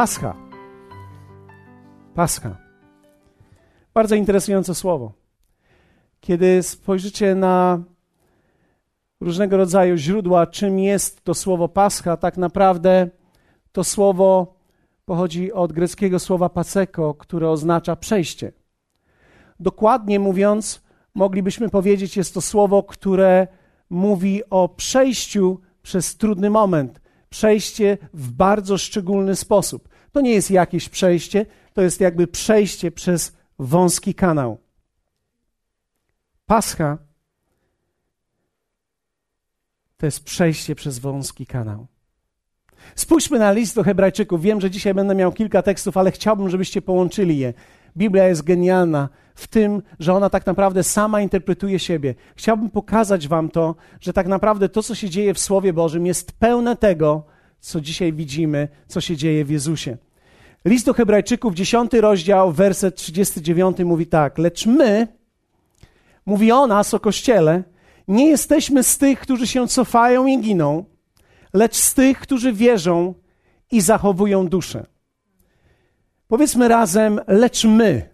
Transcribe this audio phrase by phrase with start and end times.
[0.00, 0.36] Pascha.
[2.14, 2.56] Pascha.
[3.94, 5.12] Bardzo interesujące słowo.
[6.20, 7.82] Kiedy spojrzycie na
[9.20, 13.08] różnego rodzaju źródła, czym jest to słowo Pascha, tak naprawdę
[13.72, 14.54] to słowo
[15.04, 18.52] pochodzi od greckiego słowa paseko, które oznacza przejście.
[19.58, 20.82] Dokładnie mówiąc,
[21.14, 23.46] moglibyśmy powiedzieć, jest to słowo, które
[23.90, 29.89] mówi o przejściu przez trudny moment, przejście w bardzo szczególny sposób.
[30.12, 34.58] To nie jest jakieś przejście, to jest jakby przejście przez wąski kanał.
[36.46, 36.98] Pascha
[39.96, 41.86] to jest przejście przez wąski kanał.
[42.94, 44.42] Spójrzmy na list do Hebrajczyków.
[44.42, 47.54] Wiem, że dzisiaj będę miał kilka tekstów, ale chciałbym, żebyście połączyli je.
[47.96, 52.14] Biblia jest genialna w tym, że ona tak naprawdę sama interpretuje siebie.
[52.36, 56.32] Chciałbym pokazać Wam to, że tak naprawdę to, co się dzieje w Słowie Bożym, jest
[56.32, 57.24] pełne tego,
[57.60, 59.96] co dzisiaj widzimy, co się dzieje w Jezusie.
[60.64, 65.08] List do Hebrajczyków, 10 rozdział, werset 39 mówi tak: Lecz my,
[66.26, 67.62] mówi o nas, o Kościele,
[68.08, 70.84] nie jesteśmy z tych, którzy się cofają i giną,
[71.54, 73.14] lecz z tych, którzy wierzą
[73.70, 74.86] i zachowują duszę.
[76.28, 78.08] Powiedzmy razem, lecz my.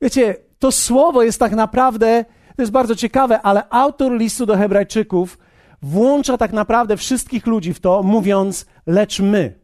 [0.00, 2.24] Wiecie, to słowo jest tak naprawdę,
[2.56, 5.38] to jest bardzo ciekawe, ale autor listu do Hebrajczyków
[5.82, 9.58] włącza tak naprawdę wszystkich ludzi w to, mówiąc, lecz my.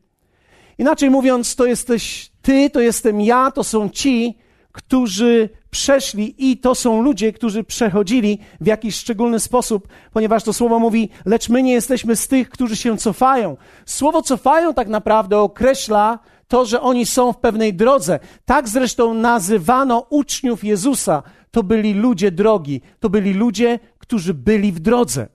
[0.78, 4.38] Inaczej mówiąc, to jesteś ty, to jestem ja, to są ci,
[4.72, 10.78] którzy przeszli i to są ludzie, którzy przechodzili w jakiś szczególny sposób, ponieważ to słowo
[10.78, 13.56] mówi, lecz my nie jesteśmy z tych, którzy się cofają.
[13.86, 18.18] Słowo cofają tak naprawdę określa to, że oni są w pewnej drodze.
[18.44, 21.22] Tak zresztą nazywano uczniów Jezusa.
[21.50, 25.33] To byli ludzie drogi, to byli ludzie, którzy byli w drodze.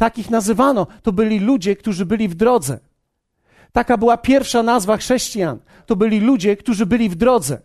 [0.00, 2.78] Takich nazywano, to byli ludzie, którzy byli w drodze.
[3.72, 5.58] Taka była pierwsza nazwa chrześcijan.
[5.86, 7.60] To byli ludzie, którzy byli w drodze.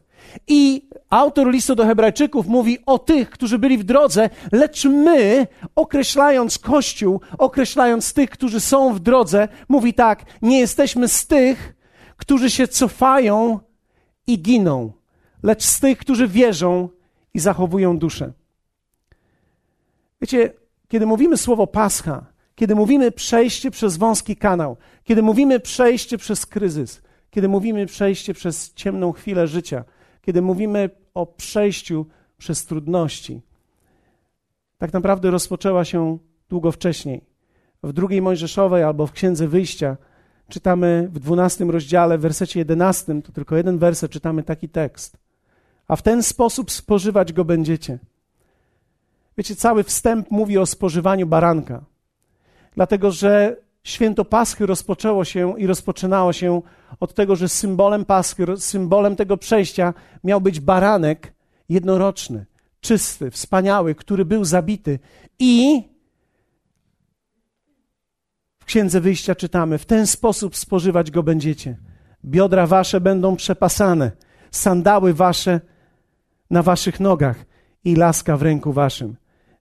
[0.47, 6.57] I autor listu do Hebrajczyków mówi o tych, którzy byli w drodze, lecz my, określając
[6.57, 11.75] Kościół, określając tych, którzy są w drodze, mówi tak: nie jesteśmy z tych,
[12.17, 13.59] którzy się cofają
[14.27, 14.91] i giną,
[15.43, 16.89] lecz z tych, którzy wierzą
[17.33, 18.31] i zachowują duszę.
[20.21, 20.53] Wiecie,
[20.87, 27.01] kiedy mówimy słowo Pascha, kiedy mówimy przejście przez wąski kanał, kiedy mówimy przejście przez kryzys,
[27.29, 29.83] kiedy mówimy przejście przez ciemną chwilę życia,
[30.21, 32.05] kiedy mówimy o przejściu
[32.37, 33.41] przez trudności,
[34.77, 36.17] tak naprawdę rozpoczęła się
[36.49, 37.21] długo wcześniej.
[37.83, 39.97] W drugiej Mojżeszowej albo w Księdze Wyjścia
[40.49, 45.17] czytamy w dwunastym rozdziale, w wersecie jedenastym, to tylko jeden werset, czytamy taki tekst.
[45.87, 47.99] A w ten sposób spożywać go będziecie.
[49.37, 51.85] Wiecie, cały wstęp mówi o spożywaniu baranka.
[52.75, 56.61] Dlatego, że święto Paschy rozpoczęło się i rozpoczynało się
[56.99, 59.93] od tego, że symbolem Paschy, symbolem tego przejścia
[60.23, 61.33] miał być baranek
[61.69, 62.45] jednoroczny,
[62.81, 64.99] czysty, wspaniały, który był zabity
[65.39, 65.83] i
[68.59, 71.77] w Księdze Wyjścia czytamy: W ten sposób spożywać go będziecie.
[72.25, 74.11] Biodra wasze będą przepasane,
[74.51, 75.61] sandały wasze
[76.49, 77.45] na waszych nogach
[77.83, 79.15] i laska w ręku waszym.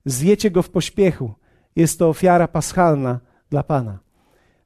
[0.04, 1.34] Zjecie go w pośpiechu.
[1.76, 3.20] Jest to ofiara paschalna
[3.50, 3.98] dla Pana.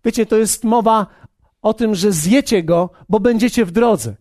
[0.04, 1.06] Wiecie, to jest mowa
[1.62, 4.16] o tym, że zjecie go, bo będziecie w drodze.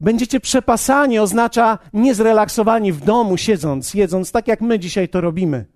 [0.00, 5.66] Będziecie przepasani, oznacza nie zrelaksowani w domu, siedząc, jedząc, tak jak my dzisiaj to robimy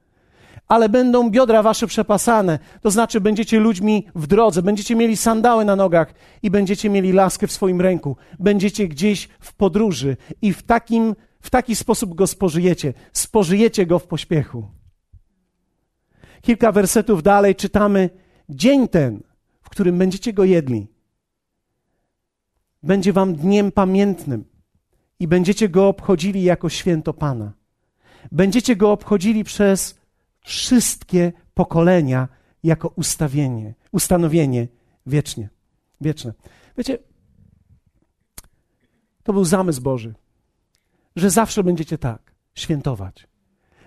[0.69, 2.59] ale będą biodra wasze przepasane.
[2.81, 7.47] To znaczy, będziecie ludźmi w drodze, będziecie mieli sandały na nogach i będziecie mieli laskę
[7.47, 8.17] w swoim ręku.
[8.39, 12.95] Będziecie gdzieś w podróży i w, takim, w taki sposób go spożyjecie.
[13.13, 14.65] Spożyjecie go w pośpiechu.
[16.45, 18.11] Kilka wersetów dalej czytamy:
[18.49, 19.23] Dzień ten,
[19.63, 20.89] w którym będziecie go jedli,
[22.83, 24.45] będzie wam dniem pamiętnym
[25.21, 27.53] i będziecie go obchodzili jako święto Pana.
[28.33, 30.01] Będziecie go obchodzili przez
[30.41, 32.29] wszystkie pokolenia
[32.63, 34.69] jako ustawienie, ustanowienie
[35.07, 35.49] wiecznie,
[36.01, 36.33] wieczne.
[36.79, 36.99] Wiecie,
[39.23, 40.15] to był zamysł Boży,
[41.17, 43.29] że zawsze będziecie tak świętować,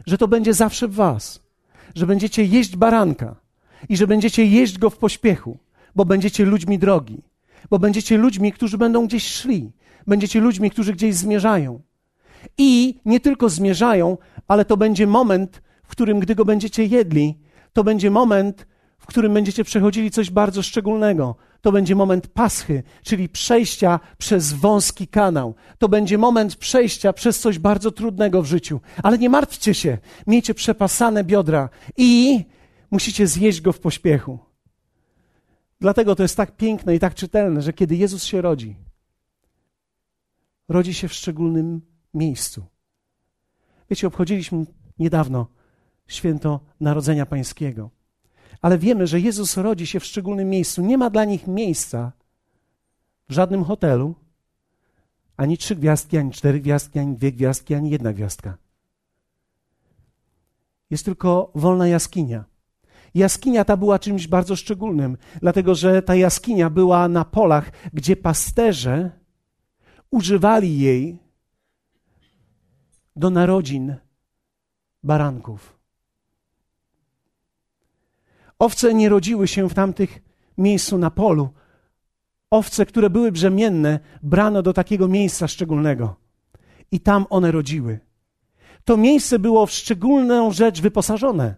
[0.06, 1.47] że to będzie zawsze w was,
[1.96, 3.36] że będziecie jeść baranka
[3.90, 5.58] i że będziecie jeść go w pośpiechu,
[5.96, 7.22] bo będziecie ludźmi drogi,
[7.70, 9.72] bo będziecie ludźmi, którzy będą gdzieś szli,
[10.08, 11.82] będziecie ludźmi, którzy gdzieś zmierzają.
[12.58, 14.18] I nie tylko zmierzają,
[14.48, 17.38] ale to będzie moment, w którym, gdy go będziecie jedli,
[17.74, 18.68] to będzie moment,
[18.98, 21.36] w którym będziecie przechodzili coś bardzo szczególnego.
[21.68, 25.56] To będzie moment paschy, czyli przejścia przez wąski kanał.
[25.78, 28.82] To będzie moment przejścia przez coś bardzo trudnego w życiu.
[29.04, 29.98] Ale nie martwcie się,
[30.28, 32.44] miejcie przepasane biodra i
[32.92, 34.40] musicie zjeść go w pośpiechu.
[35.82, 38.76] Dlatego to jest tak piękne i tak czytelne, że kiedy Jezus się rodzi,
[40.70, 41.82] rodzi się w szczególnym
[42.14, 42.66] miejscu.
[43.90, 44.66] Wiecie, obchodziliśmy
[45.00, 45.48] niedawno
[46.08, 47.97] święto Narodzenia Pańskiego.
[48.62, 50.82] Ale wiemy, że Jezus rodzi się w szczególnym miejscu.
[50.82, 52.12] Nie ma dla nich miejsca
[53.30, 54.16] w żadnym hotelu,
[55.38, 58.58] ani trzy gwiazdki, ani cztery gwiazdki, ani dwie gwiazdki, ani jedna gwiazdka.
[60.90, 62.46] Jest tylko wolna jaskinia.
[63.16, 69.12] Jaskinia ta była czymś bardzo szczególnym, dlatego że ta jaskinia była na polach, gdzie pasterze
[70.12, 71.20] używali jej
[73.16, 73.96] do narodzin
[75.04, 75.77] baranków.
[78.60, 80.22] Owce nie rodziły się w tamtych
[80.58, 81.50] miejscu na polu.
[82.52, 86.16] Owce, które były brzemienne, brano do takiego miejsca szczególnego.
[86.92, 88.00] I tam one rodziły.
[88.86, 91.56] To miejsce było w szczególną rzecz wyposażone.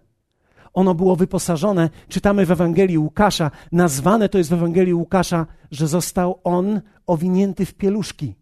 [0.74, 6.40] Ono było wyposażone, czytamy w Ewangelii Łukasza, nazwane to jest w Ewangelii Łukasza, że został
[6.44, 8.36] on owinięty w pieluszki.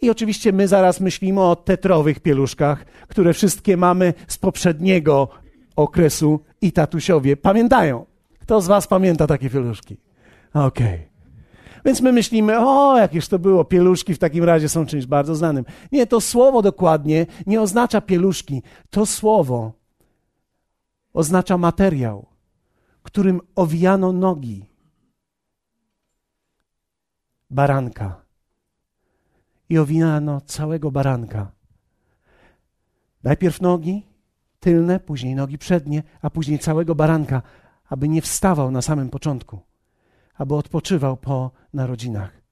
[0.00, 5.28] I oczywiście my zaraz myślimy o tetrowych pieluszkach, które wszystkie mamy z poprzedniego
[5.76, 8.06] okresu i tatusiowie pamiętają.
[8.38, 9.96] Kto z Was pamięta takie pieluszki?
[10.54, 10.94] Okej.
[10.94, 11.12] Okay.
[11.84, 15.64] Więc my myślimy, o, jakież to było, pieluszki w takim razie są czymś bardzo znanym.
[15.92, 18.62] Nie, to słowo dokładnie nie oznacza pieluszki.
[18.90, 19.72] To słowo
[21.12, 22.26] oznacza materiał,
[23.02, 24.66] którym owijano nogi
[27.50, 28.22] baranka.
[29.68, 31.52] I owinano całego baranka.
[33.24, 34.06] Najpierw nogi
[34.62, 37.42] tylne, później nogi przednie, a później całego baranka,
[37.88, 39.60] aby nie wstawał na samym początku,
[40.34, 42.42] aby odpoczywał po narodzinach.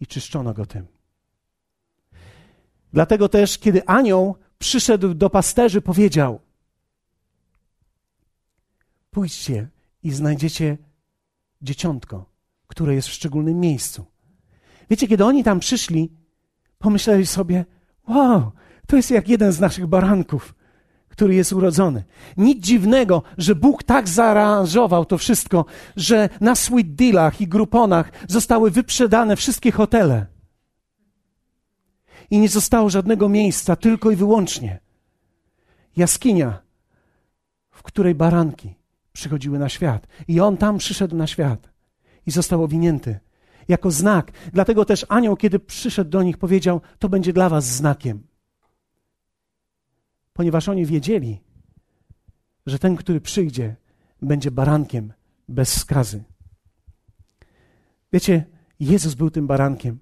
[0.00, 0.86] I czyszczono go tym.
[2.92, 6.40] Dlatego też, kiedy anioł przyszedł do pasterzy, powiedział:
[9.10, 9.68] Pójdźcie
[10.02, 10.78] i znajdziecie
[11.62, 12.26] dzieciątko,
[12.66, 14.04] które jest w szczególnym miejscu.
[14.90, 16.12] Wiecie, kiedy oni tam przyszli,
[16.78, 17.64] pomyśleli sobie:
[18.08, 18.52] Wow,
[18.86, 20.54] to jest jak jeden z naszych baranków,
[21.12, 22.04] który jest urodzony.
[22.36, 25.64] Nic dziwnego, że Bóg tak zaaranżował to wszystko,
[25.96, 30.26] że na Sweet Dealach i Gruponach zostały wyprzedane wszystkie hotele.
[32.30, 34.80] I nie zostało żadnego miejsca, tylko i wyłącznie
[35.96, 36.62] jaskinia,
[37.70, 38.74] w której baranki
[39.12, 40.06] przychodziły na świat.
[40.28, 41.70] I on tam przyszedł na świat
[42.26, 43.20] i został owinięty
[43.68, 44.32] jako znak.
[44.52, 48.31] Dlatego też anioł, kiedy przyszedł do nich, powiedział: To będzie dla was znakiem.
[50.32, 51.40] Ponieważ oni wiedzieli,
[52.66, 53.76] że ten, który przyjdzie,
[54.22, 55.12] będzie barankiem
[55.48, 56.24] bez skazy.
[58.12, 58.44] Wiecie,
[58.80, 59.98] Jezus był tym barankiem.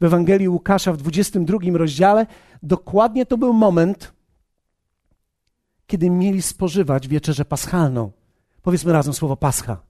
[0.00, 2.26] W Ewangelii Łukasza w 22 rozdziale
[2.62, 4.12] dokładnie to był moment,
[5.86, 8.12] kiedy mieli spożywać wieczerzę paschalną.
[8.62, 9.82] Powiedzmy razem słowo Pascha.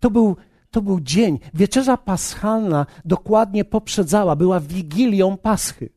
[0.00, 0.36] To był,
[0.70, 1.38] to był dzień.
[1.54, 5.88] Wieczerza paschalna dokładnie poprzedzała, była wigilią Paschy.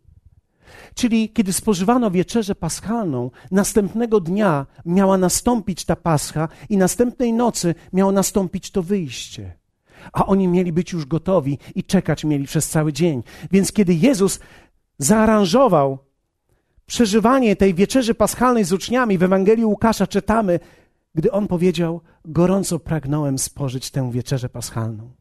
[0.96, 8.12] Czyli kiedy spożywano wieczerzę paschalną, następnego dnia miała nastąpić ta pascha i następnej nocy miało
[8.12, 9.58] nastąpić to wyjście.
[10.14, 13.24] A oni mieli być już gotowi i czekać mieli przez cały dzień.
[13.52, 14.40] Więc kiedy Jezus
[14.98, 15.98] zaaranżował
[16.86, 20.60] przeżywanie tej wieczerzy paschalnej z uczniami w Ewangelii Łukasza czytamy,
[21.16, 25.12] gdy on powiedział: Gorąco pragnąłem spożyć tę wieczerzę paschalną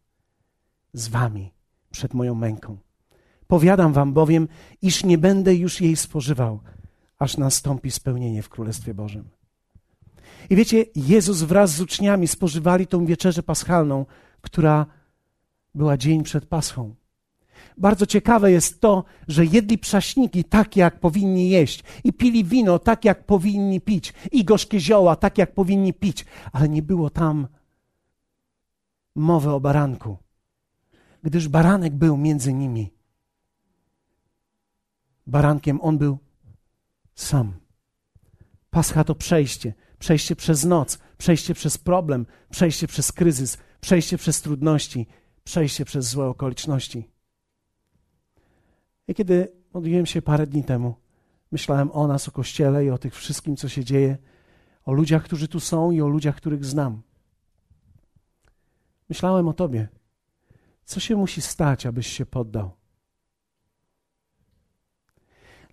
[0.92, 1.52] z wami
[1.90, 2.76] przed moją męką.
[3.46, 4.48] Powiadam wam bowiem,
[4.82, 6.60] iż nie będę już jej spożywał,
[7.18, 9.24] aż nastąpi spełnienie w Królestwie Bożym.
[10.50, 14.06] I wiecie, Jezus wraz z uczniami spożywali tą wieczerzę paschalną,
[14.40, 14.86] która
[15.74, 16.94] była dzień przed Paschą.
[17.78, 23.04] Bardzo ciekawe jest to, że jedli prześniki tak, jak powinni jeść, i pili wino tak,
[23.04, 27.46] jak powinni pić, i gorzkie zioła tak, jak powinni pić, ale nie było tam
[29.14, 30.16] mowy o baranku,
[31.22, 32.93] gdyż baranek był między nimi.
[35.34, 36.18] Barankiem on był
[37.14, 37.54] sam.
[38.70, 45.06] Pascha to przejście, przejście przez noc, przejście przez problem, przejście przez kryzys, przejście przez trudności,
[45.44, 47.10] przejście przez złe okoliczności.
[49.08, 50.94] I kiedy modliłem się parę dni temu,
[51.52, 54.18] myślałem o nas, o Kościele i o tych wszystkim, co się dzieje,
[54.84, 57.02] o ludziach, którzy tu są i o ludziach, których znam.
[59.08, 59.88] Myślałem o Tobie.
[60.84, 62.83] Co się musi stać, abyś się poddał?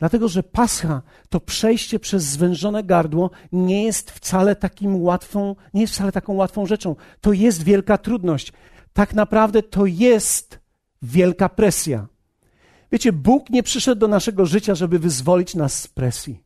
[0.02, 5.94] Dlatego, że pascha, to przejście przez zwężone gardło nie jest wcale takim łatwą, nie jest
[5.94, 6.96] wcale taką łatwą rzeczą.
[7.22, 8.54] To jest wielka trudność.
[8.94, 10.60] Tak naprawdę to jest
[11.02, 12.08] wielka presja.
[12.92, 16.44] Wiecie, Bóg nie przyszedł do naszego życia, żeby wyzwolić nas z presji.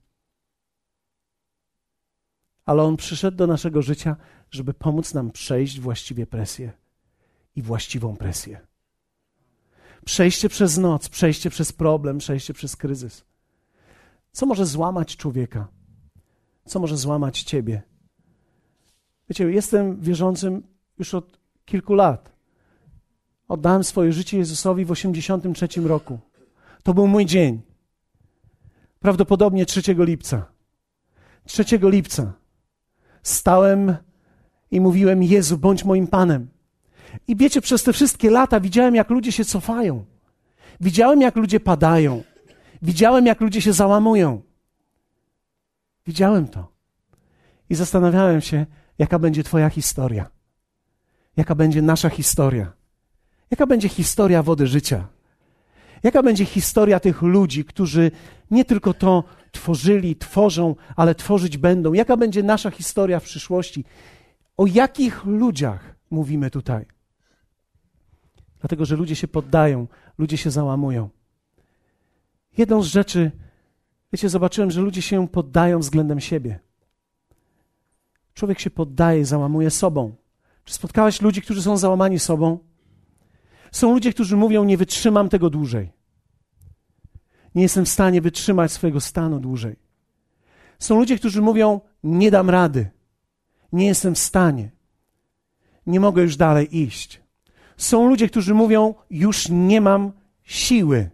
[2.65, 4.15] ale On przyszedł do naszego życia,
[4.51, 6.71] żeby pomóc nam przejść właściwie presję
[7.55, 8.59] i właściwą presję.
[10.05, 13.25] Przejście przez noc, przejście przez problem, przejście przez kryzys.
[14.35, 15.67] Co może złamać człowieka?
[16.65, 17.81] Co może złamać ciebie?
[19.29, 20.63] Wiecie, jestem wierzącym
[20.99, 22.31] już od kilku lat.
[23.47, 26.19] Oddałem swoje życie Jezusowi w 83 roku.
[26.83, 27.61] To był mój dzień.
[28.99, 30.45] Prawdopodobnie 3 lipca.
[31.45, 32.33] 3 lipca
[33.23, 33.95] stałem
[34.71, 36.47] i mówiłem: Jezu, bądź moim Panem.
[37.27, 40.05] I wiecie, przez te wszystkie lata widziałem, jak ludzie się cofają.
[40.81, 42.23] Widziałem, jak ludzie padają.
[42.85, 44.41] Widziałem, jak ludzie się załamują.
[46.07, 46.71] Widziałem to.
[47.69, 48.65] I zastanawiałem się,
[48.99, 50.29] jaka będzie Twoja historia.
[51.37, 52.73] Jaka będzie nasza historia.
[53.51, 55.07] Jaka będzie historia wody życia.
[56.03, 58.11] Jaka będzie historia tych ludzi, którzy
[58.51, 61.93] nie tylko to tworzyli, tworzą, ale tworzyć będą?
[61.93, 63.85] Jaka będzie nasza historia w przyszłości?
[64.57, 66.85] O jakich ludziach mówimy tutaj?
[68.59, 69.87] Dlatego, że ludzie się poddają,
[70.17, 71.14] ludzie się załamują.
[72.57, 73.31] Jedną z rzeczy,
[74.13, 76.59] wiecie, zobaczyłem, że ludzie się poddają względem siebie.
[78.33, 80.15] Człowiek się poddaje, załamuje sobą.
[80.63, 82.59] Czy spotkałeś ludzi, którzy są załamani sobą?
[83.71, 85.91] Są ludzie, którzy mówią: Nie wytrzymam tego dłużej.
[87.55, 89.75] Nie jestem w stanie wytrzymać swojego stanu dłużej.
[90.79, 92.89] Są ludzie, którzy mówią: Nie dam rady.
[93.71, 94.71] Nie jestem w stanie.
[95.87, 97.21] Nie mogę już dalej iść.
[97.77, 100.11] Są ludzie, którzy mówią: Już nie mam
[100.43, 101.09] siły.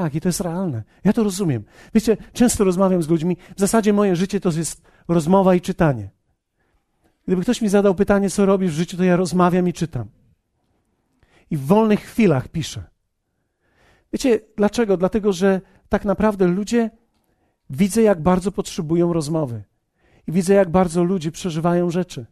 [0.00, 0.82] Tak, i to jest realne.
[1.04, 1.64] Ja to rozumiem.
[1.94, 3.36] Wiecie, często rozmawiam z ludźmi.
[3.56, 6.10] W zasadzie moje życie to jest rozmowa i czytanie.
[7.26, 10.08] Gdyby ktoś mi zadał pytanie, co robisz w życiu, to ja rozmawiam i czytam.
[11.50, 12.82] I w wolnych chwilach piszę.
[14.12, 14.96] Wiecie dlaczego?
[14.96, 16.90] Dlatego, że tak naprawdę ludzie
[17.70, 19.62] widzę, jak bardzo potrzebują rozmowy.
[20.26, 22.26] I widzę, jak bardzo ludzie przeżywają rzeczy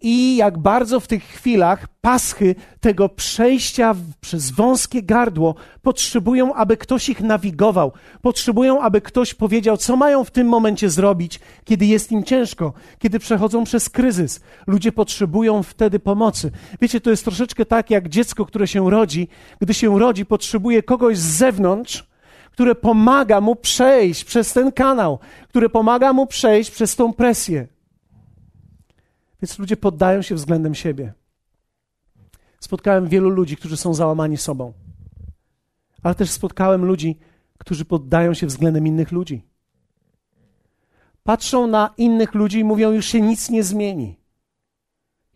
[0.00, 7.08] i jak bardzo w tych chwilach paschy tego przejścia przez wąskie gardło potrzebują, aby ktoś
[7.08, 12.24] ich nawigował, potrzebują, aby ktoś powiedział, co mają w tym momencie zrobić, kiedy jest im
[12.24, 14.40] ciężko, kiedy przechodzą przez kryzys.
[14.66, 16.50] Ludzie potrzebują wtedy pomocy.
[16.80, 19.28] Wiecie, to jest troszeczkę tak, jak dziecko, które się rodzi,
[19.60, 22.06] gdy się rodzi, potrzebuje kogoś z zewnątrz,
[22.52, 27.73] które pomaga mu przejść przez ten kanał, które pomaga mu przejść przez tą presję.
[29.44, 31.12] Więc ludzie poddają się względem siebie.
[32.60, 34.72] Spotkałem wielu ludzi, którzy są załamani sobą,
[36.02, 37.18] ale też spotkałem ludzi,
[37.58, 39.44] którzy poddają się względem innych ludzi.
[41.22, 44.16] Patrzą na innych ludzi i mówią: Już się nic nie zmieni.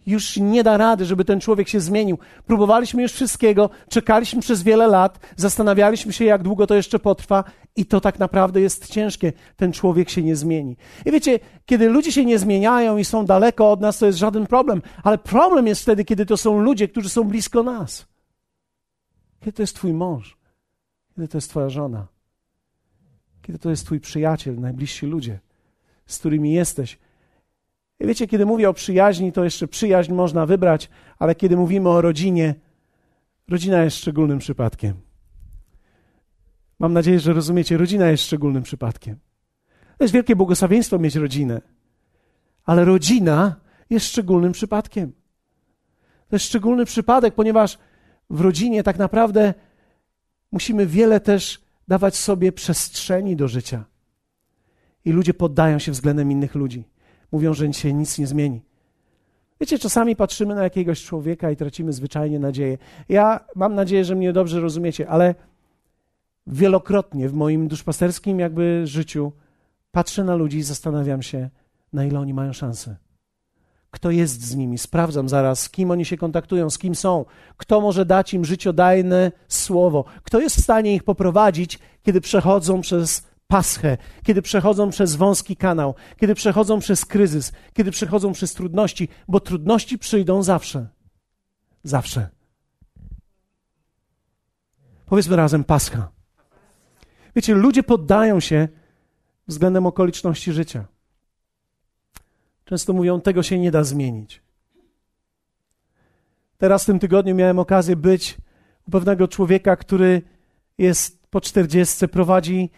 [0.09, 2.19] Już nie da rady, żeby ten człowiek się zmienił.
[2.47, 7.45] Próbowaliśmy już wszystkiego, czekaliśmy przez wiele lat, zastanawialiśmy się, jak długo to jeszcze potrwa,
[7.77, 9.33] i to tak naprawdę jest ciężkie.
[9.57, 10.77] Ten człowiek się nie zmieni.
[11.07, 14.47] I wiecie, kiedy ludzie się nie zmieniają i są daleko od nas, to jest żaden
[14.47, 18.07] problem, ale problem jest wtedy, kiedy to są ludzie, którzy są blisko nas.
[19.41, 20.39] Kiedy to jest Twój mąż,
[21.17, 22.07] kiedy to jest Twoja żona,
[23.43, 25.39] kiedy to jest Twój przyjaciel, najbliżsi ludzie,
[26.07, 26.99] z którymi jesteś
[28.07, 32.55] wiecie, kiedy mówię o przyjaźni, to jeszcze przyjaźń można wybrać, ale kiedy mówimy o rodzinie,
[33.49, 34.95] rodzina jest szczególnym przypadkiem.
[36.79, 39.17] Mam nadzieję, że rozumiecie, rodzina jest szczególnym przypadkiem.
[39.99, 41.61] To jest wielkie błogosławieństwo mieć rodzinę,
[42.65, 43.57] ale rodzina
[43.91, 45.13] jest szczególnym przypadkiem.
[46.29, 47.79] To jest szczególny przypadek, ponieważ
[48.31, 49.55] w rodzinie tak naprawdę
[50.53, 53.85] musimy wiele też dawać sobie przestrzeni do życia.
[55.05, 56.85] I ludzie poddają się względem innych ludzi
[57.33, 58.63] mówią, że się nic nie zmieni.
[59.61, 62.79] Wiecie, czasami patrzymy na jakiegoś człowieka i tracimy zwyczajnie nadzieję.
[63.09, 65.35] Ja mam nadzieję, że mnie dobrze rozumiecie, ale
[66.47, 69.33] wielokrotnie w moim duszpasterskim jakby życiu
[69.91, 71.51] patrzę na ludzi i zastanawiam się,
[71.93, 72.97] na ile oni mają szansę.
[73.91, 74.79] Kto jest z nimi?
[74.79, 77.25] Sprawdzam zaraz, z kim oni się kontaktują, z kim są.
[77.57, 80.05] Kto może dać im życiodajne słowo?
[80.23, 85.95] Kto jest w stanie ich poprowadzić, kiedy przechodzą przez paschę, kiedy przechodzą przez wąski kanał,
[86.17, 90.89] kiedy przechodzą przez kryzys, kiedy przechodzą przez trudności, bo trudności przyjdą zawsze.
[91.85, 92.29] Zawsze.
[95.07, 96.11] Powiedzmy razem pascha.
[97.37, 98.69] Wiecie, ludzie poddają się
[99.47, 100.85] względem okoliczności życia.
[102.65, 104.43] Często mówią, tego się nie da zmienić.
[106.59, 108.37] Teraz w tym tygodniu miałem okazję być
[108.89, 110.23] u pewnego człowieka, który
[110.79, 112.71] jest po czterdziestce, prowadzi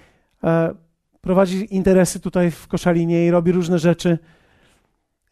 [1.20, 4.18] prowadzi interesy tutaj w Koszalinie i robi różne rzeczy.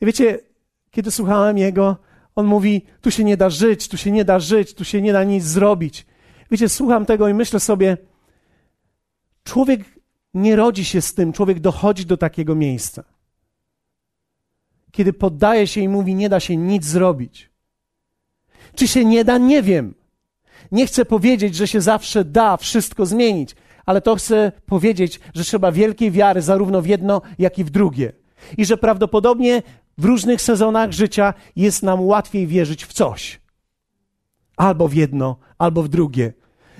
[0.00, 0.38] I wiecie,
[0.90, 1.96] kiedy słuchałem jego,
[2.34, 5.12] on mówi: Tu się nie da żyć, tu się nie da żyć, tu się nie
[5.12, 6.06] da nic zrobić.
[6.50, 7.96] Wiecie, słucham tego i myślę sobie:
[9.44, 9.80] Człowiek
[10.34, 13.04] nie rodzi się z tym, człowiek dochodzi do takiego miejsca.
[14.90, 17.50] kiedy poddaje się i mówi: Nie da się nic zrobić.
[18.74, 19.38] Czy się nie da?
[19.38, 19.94] Nie wiem.
[20.72, 23.56] Nie chcę powiedzieć, że się zawsze da wszystko zmienić,
[23.88, 28.12] ale to chcę powiedzieć, że trzeba wielkiej wiary zarówno w jedno, jak i w drugie.
[28.56, 29.62] I że prawdopodobnie
[29.98, 33.40] w różnych sezonach życia jest nam łatwiej wierzyć w coś.
[34.56, 36.32] Albo w jedno, albo w drugie.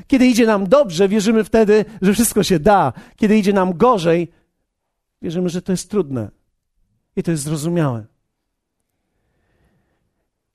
[0.07, 2.93] Kiedy idzie nam dobrze, wierzymy wtedy, że wszystko się da.
[3.17, 4.33] Kiedy idzie nam gorzej,
[5.23, 6.31] wierzymy, że to jest trudne.
[7.17, 8.05] I to jest zrozumiałe.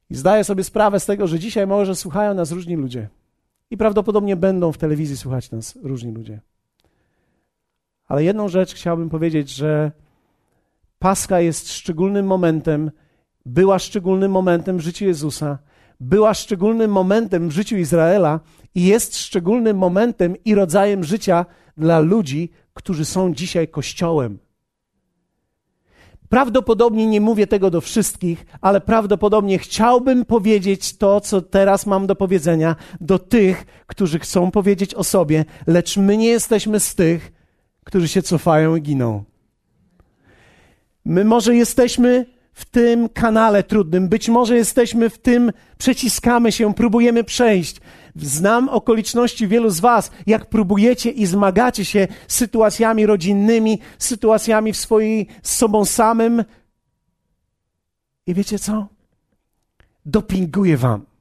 [0.09, 3.09] I zdaję sobie sprawę z tego, że dzisiaj może słuchają nas różni ludzie.
[3.73, 6.41] I prawdopodobnie będą w telewizji słuchać nas różni ludzie.
[8.07, 9.91] Ale jedną rzecz chciałbym powiedzieć, że
[10.99, 12.91] Pascha jest szczególnym momentem,
[13.45, 15.57] była szczególnym momentem w życiu Jezusa,
[15.99, 18.39] była szczególnym momentem w życiu Izraela
[18.75, 21.45] i jest szczególnym momentem i rodzajem życia
[21.77, 24.39] dla ludzi, którzy są dzisiaj Kościołem.
[26.33, 32.15] Prawdopodobnie nie mówię tego do wszystkich, ale prawdopodobnie chciałbym powiedzieć to, co teraz mam do
[32.15, 37.31] powiedzenia, do tych, którzy chcą powiedzieć o sobie, lecz my nie jesteśmy z tych,
[37.83, 39.23] którzy się cofają i giną.
[41.05, 47.23] My może jesteśmy w tym kanale trudnym, być może jesteśmy w tym, przeciskamy się, próbujemy
[47.23, 47.77] przejść.
[48.15, 54.77] Znam okoliczności wielu z Was, jak próbujecie i zmagacie się z sytuacjami rodzinnymi, sytuacjami w
[54.77, 56.43] swojej z sobą samym.
[58.27, 58.87] I wiecie co?
[60.05, 61.12] Dopinguję Wam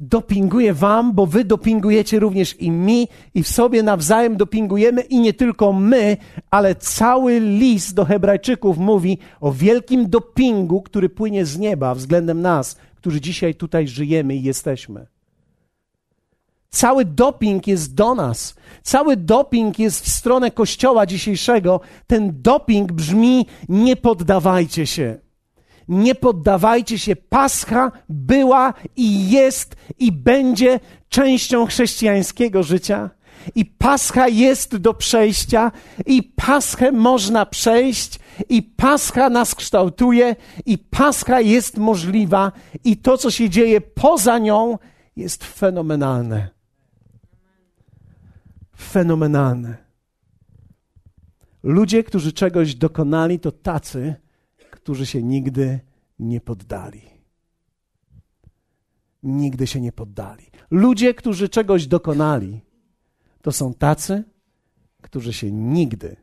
[0.00, 5.32] dopinguję wam, bo wy dopingujecie również i mi, i w sobie nawzajem dopingujemy, i nie
[5.32, 6.16] tylko my,
[6.50, 12.76] ale cały list do Hebrajczyków mówi o wielkim dopingu, który płynie z nieba względem nas,
[12.96, 15.06] którzy dzisiaj tutaj żyjemy i jesteśmy.
[16.70, 18.54] Cały doping jest do nas.
[18.82, 21.80] Cały doping jest w stronę kościoła dzisiejszego.
[22.06, 25.23] Ten doping brzmi: nie poddawajcie się.
[25.88, 27.16] Nie poddawajcie się.
[27.16, 33.10] Pascha była i jest i będzie częścią chrześcijańskiego życia.
[33.54, 35.72] I pascha jest do przejścia,
[36.06, 38.18] i paschę można przejść,
[38.48, 42.52] i pascha nas kształtuje, i pascha jest możliwa,
[42.84, 44.78] i to, co się dzieje poza nią,
[45.16, 46.48] jest fenomenalne.
[48.76, 49.76] Fenomenalne.
[51.62, 54.14] Ludzie, którzy czegoś dokonali, to tacy,
[54.84, 55.80] którzy się nigdy
[56.18, 57.02] nie poddali.
[59.22, 60.46] Nigdy się nie poddali.
[60.70, 62.60] Ludzie, którzy czegoś dokonali,
[63.42, 64.24] to są tacy,
[65.02, 66.16] którzy się nigdy,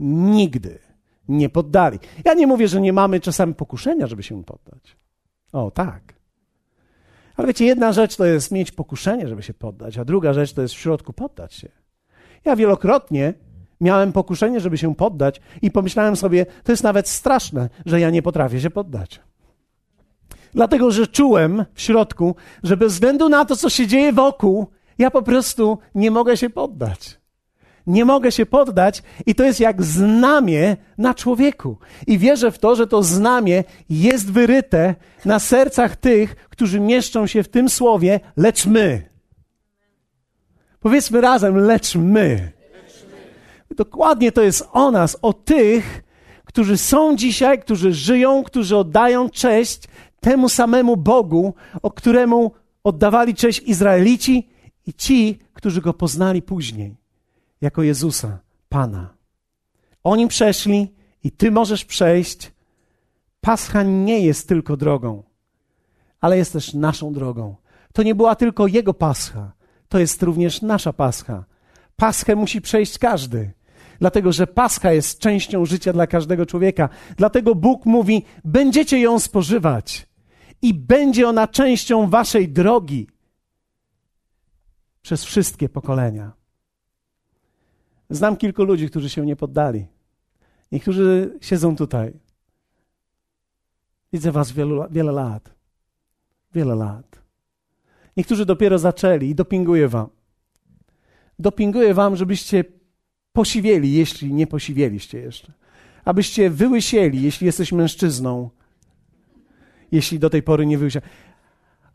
[0.00, 0.78] nigdy
[1.28, 1.98] nie poddali.
[2.24, 4.96] Ja nie mówię, że nie mamy czasami pokuszenia, żeby się poddać.
[5.52, 6.14] O, tak.
[7.36, 10.62] Ale wiecie, jedna rzecz to jest mieć pokuszenie, żeby się poddać, a druga rzecz to
[10.62, 11.68] jest w środku poddać się.
[12.44, 13.34] Ja wielokrotnie
[13.80, 18.22] miałem pokuszenie, żeby się poddać, i pomyślałem sobie, to jest nawet straszne, że ja nie
[18.22, 19.20] potrafię się poddać.
[20.54, 24.66] Dlatego, że czułem w środku, że bez względu na to, co się dzieje wokół,
[24.98, 27.20] ja po prostu nie mogę się poddać.
[27.86, 31.78] Nie mogę się poddać, i to jest jak znamie na człowieku.
[32.06, 37.42] I wierzę w to, że to znamie jest wyryte na sercach tych, którzy mieszczą się
[37.42, 39.10] w tym słowie, lecz my.
[40.80, 42.59] Powiedzmy razem, lecz my.
[43.80, 46.02] Dokładnie to jest o nas, o tych,
[46.44, 49.82] którzy są dzisiaj, którzy żyją, którzy oddają cześć
[50.20, 52.52] temu samemu Bogu, o któremu
[52.84, 54.48] oddawali cześć Izraelici
[54.86, 56.96] i ci, którzy go poznali później,
[57.60, 58.38] jako Jezusa,
[58.68, 59.14] Pana.
[60.04, 62.52] Oni przeszli i ty możesz przejść.
[63.40, 65.22] Pascha nie jest tylko drogą,
[66.20, 67.56] ale jest też naszą drogą.
[67.92, 69.52] To nie była tylko jego pascha,
[69.88, 71.44] to jest również nasza pascha.
[71.96, 73.59] Paschę musi przejść każdy
[74.00, 76.88] dlatego że Pascha jest częścią życia dla każdego człowieka.
[77.16, 80.06] Dlatego Bóg mówi: Będziecie ją spożywać
[80.62, 83.08] i będzie ona częścią waszej drogi
[85.02, 86.32] przez wszystkie pokolenia.
[88.10, 89.86] Znam kilku ludzi, którzy się nie poddali.
[90.72, 92.12] Niektórzy siedzą tutaj.
[94.12, 95.54] Widzę was wielu, wiele lat.
[96.54, 97.22] Wiele lat.
[98.16, 100.08] Niektórzy dopiero zaczęli i dopinguję wam.
[101.38, 102.64] Dopinguję wam, żebyście
[103.32, 105.52] posiwieli, jeśli nie posiwieliście jeszcze.
[106.04, 108.50] Abyście wyłysieli, jeśli jesteś mężczyzną,
[109.92, 111.06] jeśli do tej pory nie wyłysieli.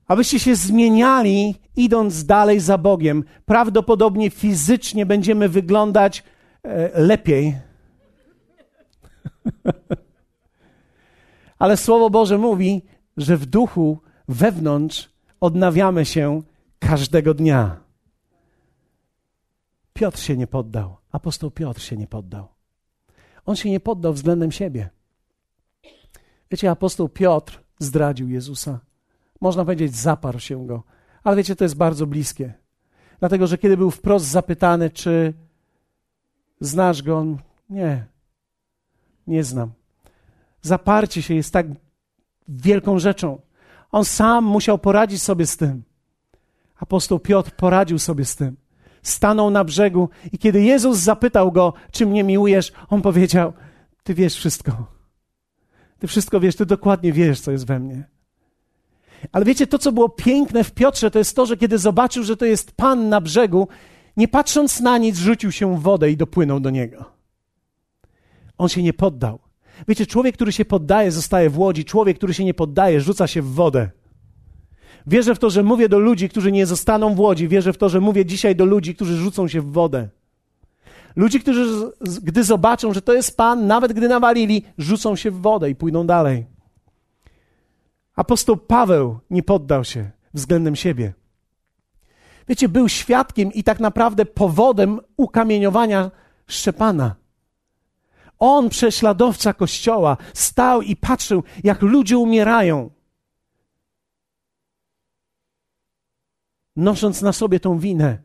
[0.07, 3.23] Abyście się zmieniali, idąc dalej za Bogiem.
[3.45, 6.23] Prawdopodobnie fizycznie będziemy wyglądać
[6.63, 7.55] e, lepiej.
[11.59, 12.81] Ale Słowo Boże mówi,
[13.17, 16.41] że w duchu, wewnątrz odnawiamy się
[16.79, 17.77] każdego dnia.
[19.93, 20.97] Piotr się nie poddał.
[21.15, 22.47] Apostoł Piotr się nie poddał.
[23.45, 24.89] On się nie poddał względem siebie.
[26.51, 28.79] Wiecie, apostoł Piotr zdradził Jezusa.
[29.41, 30.83] Można powiedzieć, zaparł się go.
[31.23, 32.53] Ale wiecie, to jest bardzo bliskie.
[33.19, 35.33] Dlatego, że kiedy był wprost zapytany, czy
[36.59, 37.37] znasz go, on
[37.69, 38.05] nie,
[39.27, 39.71] nie znam.
[40.61, 41.67] Zaparcie się jest tak
[42.47, 43.41] wielką rzeczą.
[43.91, 45.83] On sam musiał poradzić sobie z tym.
[46.75, 48.64] Apostoł Piotr poradził sobie z tym.
[49.07, 53.53] Stanął na brzegu i kiedy Jezus zapytał go, czy mnie miłujesz, on powiedział:
[54.03, 54.87] Ty wiesz wszystko.
[55.99, 58.03] Ty wszystko wiesz, ty dokładnie wiesz, co jest we mnie.
[59.31, 62.37] Ale wiecie, to co było piękne w Piotrze, to jest to, że kiedy zobaczył, że
[62.37, 63.67] to jest Pan na brzegu,
[64.17, 67.05] nie patrząc na nic, rzucił się w wodę i dopłynął do niego.
[68.57, 69.39] On się nie poddał.
[69.87, 71.85] Wiecie, człowiek, który się poddaje, zostaje w łodzi.
[71.85, 73.89] Człowiek, który się nie poddaje, rzuca się w wodę.
[75.07, 77.47] Wierzę w to, że mówię do ludzi, którzy nie zostaną w łodzi.
[77.47, 80.09] Wierzę w to, że mówię dzisiaj do ludzi, którzy rzucą się w wodę.
[81.15, 85.69] Ludzi, którzy, gdy zobaczą, że to jest Pan, nawet gdy nawalili, rzucą się w wodę
[85.69, 86.45] i pójdą dalej.
[88.15, 91.13] Apostoł Paweł nie poddał się względem siebie.
[92.47, 96.11] Wiecie, był świadkiem i tak naprawdę powodem ukamieniowania
[96.47, 97.15] Szczepana.
[98.39, 102.89] On, prześladowca Kościoła, stał i patrzył, jak ludzie umierają.
[106.75, 108.17] Nosząc na sobie tą winę.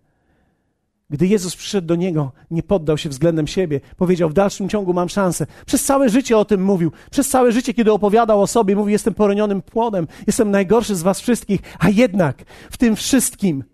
[1.11, 3.81] Gdy Jezus przyszedł do niego, nie poddał się względem siebie.
[3.97, 5.47] Powiedział, w dalszym ciągu mam szansę.
[5.67, 6.93] Przez całe życie o tym mówił.
[7.11, 11.21] Przez całe życie, kiedy opowiadał o sobie, mówił, jestem poronionym płodem, jestem najgorszy z was
[11.21, 11.61] wszystkich.
[11.79, 13.65] A jednak w tym wszystkim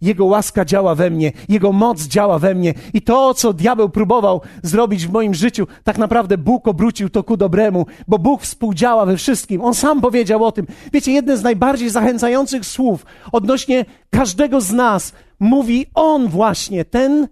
[0.00, 4.40] jego łaska działa we mnie, Jego moc działa we mnie i to, co diabeł próbował
[4.62, 9.16] zrobić w moim życiu, tak naprawdę Bóg obrócił to ku dobremu, bo Bóg współdziała we
[9.16, 9.64] wszystkim.
[9.64, 10.66] On sam powiedział o tym.
[10.92, 17.28] Wiecie, jedne z najbardziej zachęcających słów odnośnie każdego z nas mówi On właśnie, ten,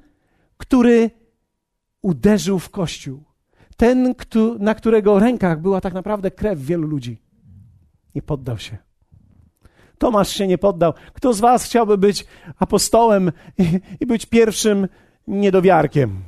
[0.57, 1.11] który
[2.03, 3.25] uderzył w Kościół.
[3.77, 4.15] Ten,
[4.59, 7.23] na którego rękach była tak naprawdę krew wielu ludzi.
[8.15, 8.86] Nie poddał się.
[9.99, 10.93] Tomasz się nie poddał.
[11.13, 12.27] Kto z Was chciałby być
[12.59, 14.89] apostołem i, i być pierwszym
[15.27, 16.23] niedowiarkiem?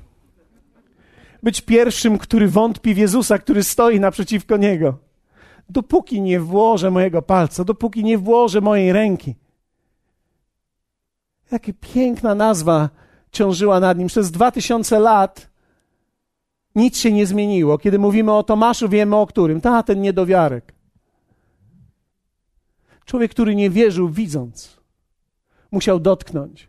[1.43, 4.99] Być pierwszym, który wątpi w Jezusa, który stoi naprzeciwko niego.
[5.71, 9.35] Dopóki nie włożę mojego palca, dopóki nie włożę mojej ręki.
[11.53, 12.89] Jaka piękna nazwa
[13.33, 14.09] ciążyła nad nim.
[14.09, 15.51] Przez dwa tysiące lat
[16.75, 17.79] nic się nie zmieniło.
[17.79, 19.61] Kiedy mówimy o Tomaszu, wiemy o którym.
[19.61, 20.78] Ta, ten niedowiarek.
[23.09, 24.81] Człowiek, który nie wierzył, widząc,
[25.71, 26.69] musiał dotknąć.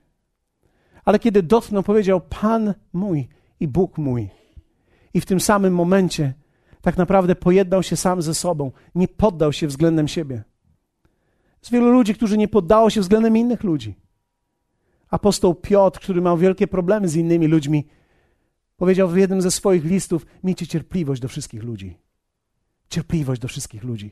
[1.05, 3.27] Ale kiedy dotknął, powiedział: Pan mój
[3.59, 4.29] i Bóg mój.
[5.13, 6.33] I w tym samym momencie
[6.81, 10.43] tak naprawdę pojednał się sam ze sobą, nie poddał się względem siebie.
[11.61, 13.95] Jest wielu ludzi, którzy nie poddało się względem innych ludzi.
[15.09, 17.87] Apostoł Piotr, który miał wielkie problemy z innymi ludźmi,
[18.77, 21.97] powiedział w jednym ze swoich listów: Miejcie cierpliwość do wszystkich ludzi.
[22.89, 24.11] Cierpliwość do wszystkich ludzi.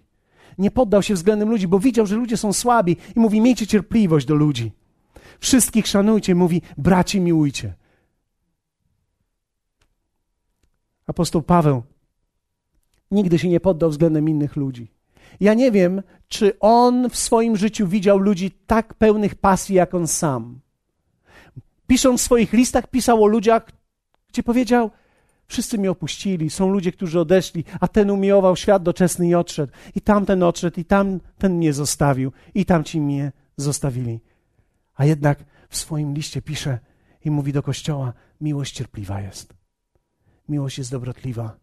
[0.58, 4.26] Nie poddał się względem ludzi, bo widział, że ludzie są słabi i mówi: Miejcie cierpliwość
[4.26, 4.72] do ludzi.
[5.40, 7.74] Wszystkich szanujcie, mówi: Braci, miłujcie.
[11.08, 11.84] Apostoł Paweł
[13.12, 14.92] nigdy się nie poddał względem innych ludzi.
[15.40, 20.08] Ja nie wiem, czy on w swoim życiu widział ludzi tak pełnych pasji, jak on
[20.08, 20.60] sam.
[21.88, 23.72] Pisząc w swoich listach, pisał o ludziach,
[24.30, 24.92] gdzie powiedział:
[25.48, 29.74] Wszyscy mnie opuścili, są ludzie, którzy odeszli, a ten umiłował świat doczesny i odszedł.
[29.96, 34.20] I tamten odszedł, i tamten mnie zostawił, i tamci mnie zostawili.
[34.96, 36.80] A jednak w swoim liście pisze
[37.26, 39.54] i mówi do Kościoła: miłość cierpliwa jest.
[40.50, 41.58] Miłość jest dobrotliwa.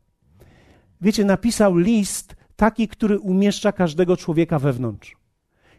[1.00, 5.16] Wiecie, napisał list taki, który umieszcza każdego człowieka wewnątrz.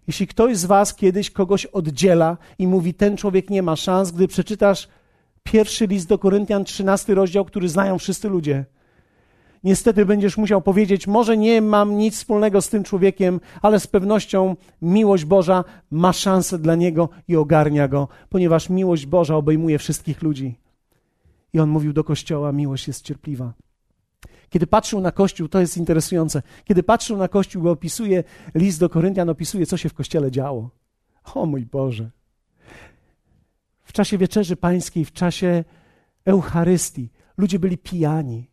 [0.07, 4.27] Jeśli ktoś z Was kiedyś kogoś oddziela i mówi, ten człowiek nie ma szans, gdy
[4.27, 4.87] przeczytasz
[5.51, 8.65] Pierwszy list do Koryntian, trzynasty rozdział, który znają wszyscy ludzie.
[9.63, 14.55] Niestety będziesz musiał powiedzieć, może nie mam nic wspólnego z tym człowiekiem, ale z pewnością
[14.81, 20.55] miłość Boża ma szansę dla niego i ogarnia go, ponieważ miłość Boża obejmuje wszystkich ludzi.
[21.53, 23.53] I on mówił do kościoła: miłość jest cierpliwa.
[24.49, 28.23] Kiedy patrzył na Kościół, to jest interesujące, kiedy patrzył na Kościół, bo opisuje
[28.55, 30.69] list do Koryntian, opisuje, co się w Kościele działo.
[31.33, 32.11] O mój Boże
[33.95, 35.63] czasie wieczerzy pańskiej, w czasie
[36.25, 38.51] Eucharystii, ludzie byli pijani.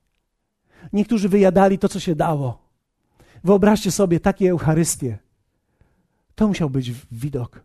[0.93, 2.69] Niektórzy wyjadali to, co się dało.
[3.45, 5.19] Wyobraźcie sobie takie Eucharystie.
[6.35, 7.65] To musiał być widok.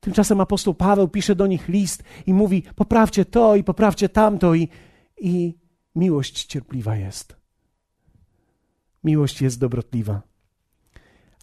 [0.00, 4.68] Tymczasem apostoł Paweł pisze do nich list i mówi: poprawcie to i poprawcie tamto, i,
[5.16, 5.58] i
[5.94, 7.36] miłość cierpliwa jest.
[9.04, 10.22] Miłość jest dobrotliwa.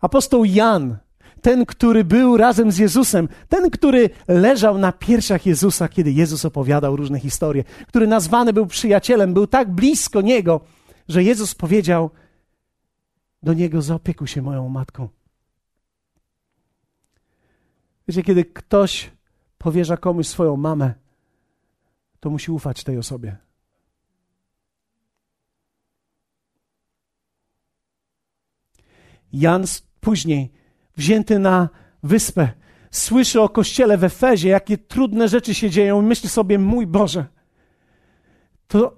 [0.02, 0.98] Apostoł Jan
[1.42, 6.96] ten, który był razem z Jezusem, ten, który leżał na piersiach Jezusa, kiedy Jezus opowiadał
[6.96, 10.62] różne historie, który nazwany był przyjacielem, był tak blisko Niego,
[11.08, 12.10] że Jezus powiedział:
[13.44, 15.10] do Niego, zaopiekuj się moją matką.
[18.08, 19.12] Wiecie, kiedy ktoś
[19.58, 20.94] powierza komuś swoją mamę,
[22.20, 23.38] to musi ufać tej osobie.
[29.34, 29.64] Jan
[30.02, 30.52] później,
[30.98, 31.70] wzięty na
[32.04, 32.50] wyspę,
[32.92, 37.26] słyszy o kościele w Efezie, jakie trudne rzeczy się dzieją i myśli sobie, mój Boże,
[38.68, 38.98] to,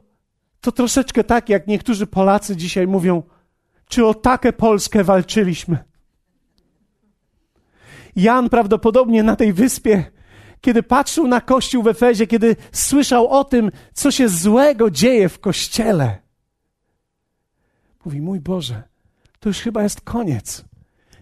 [0.62, 3.24] to troszeczkę tak, jak niektórzy Polacy dzisiaj mówią,
[3.88, 5.78] czy o takę Polskę walczyliśmy.
[8.16, 10.12] Jan prawdopodobnie na tej wyspie,
[10.62, 15.40] kiedy patrzył na kościół w Efezie, kiedy słyszał o tym, co się złego dzieje w
[15.40, 16.18] kościele,
[18.06, 18.84] mówi: Mój Boże,
[19.40, 20.66] to już chyba jest koniec.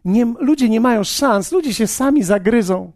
[0.06, 2.92] Nie, ludzie nie mają szans, ludzie się sami zagryzą.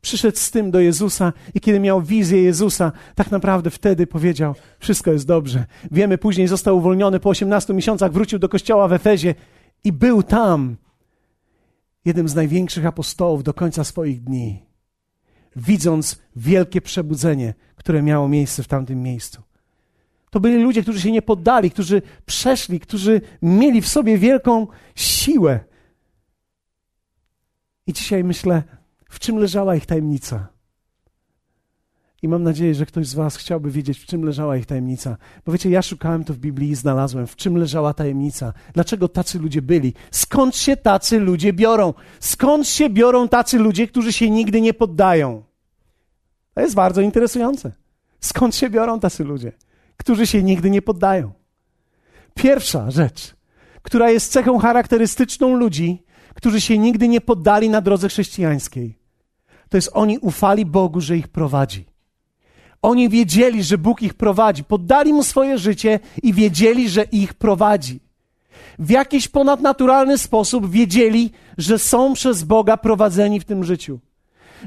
[0.00, 5.12] Przyszedł z tym do Jezusa i kiedy miał wizję Jezusa, tak naprawdę wtedy powiedział: Wszystko
[5.12, 5.64] jest dobrze.
[5.90, 9.34] Wiemy, później został uwolniony po 18 miesiącach, wrócił do kościoła w Efezie
[9.84, 10.76] i był tam
[12.04, 14.62] jednym z największych apostołów do końca swoich dni,
[15.56, 19.42] widząc wielkie przebudzenie, które miało miejsce w tamtym miejscu.
[20.30, 25.60] To byli ludzie, którzy się nie poddali, którzy przeszli, którzy mieli w sobie wielką siłę.
[27.88, 28.62] I dzisiaj myślę,
[29.10, 30.48] w czym leżała ich tajemnica.
[32.22, 35.16] I mam nadzieję, że ktoś z Was chciałby wiedzieć, w czym leżała ich tajemnica.
[35.46, 38.52] Bo wiecie, ja szukałem to w Biblii i znalazłem, w czym leżała tajemnica.
[38.74, 39.94] Dlaczego tacy ludzie byli?
[40.10, 41.94] Skąd się tacy ludzie biorą?
[42.20, 45.42] Skąd się biorą tacy ludzie, którzy się nigdy nie poddają?
[46.54, 47.72] To jest bardzo interesujące.
[48.20, 49.52] Skąd się biorą tacy ludzie,
[49.96, 51.32] którzy się nigdy nie poddają?
[52.34, 53.36] Pierwsza rzecz,
[53.82, 56.04] która jest cechą charakterystyczną ludzi,
[56.38, 58.98] którzy się nigdy nie poddali na drodze chrześcijańskiej,
[59.68, 61.84] to jest oni ufali Bogu, że ich prowadzi.
[62.82, 64.64] Oni wiedzieli, że Bóg ich prowadzi.
[64.64, 68.00] Poddali mu swoje życie i wiedzieli, że ich prowadzi.
[68.78, 73.98] W jakiś ponadnaturalny sposób wiedzieli, że są przez Boga prowadzeni w tym życiu.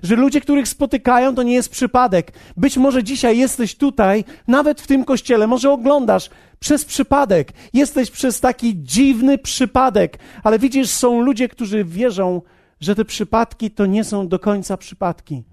[0.03, 2.31] Że ludzie, których spotykają, to nie jest przypadek.
[2.57, 7.53] Być może dzisiaj jesteś tutaj, nawet w tym kościele, może oglądasz przez przypadek.
[7.73, 12.41] Jesteś przez taki dziwny przypadek, ale widzisz, są ludzie, którzy wierzą,
[12.79, 15.43] że te przypadki to nie są do końca przypadki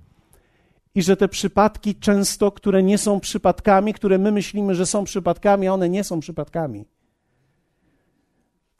[0.95, 5.69] i że te przypadki często, które nie są przypadkami, które my myślimy, że są przypadkami,
[5.69, 6.85] one nie są przypadkami.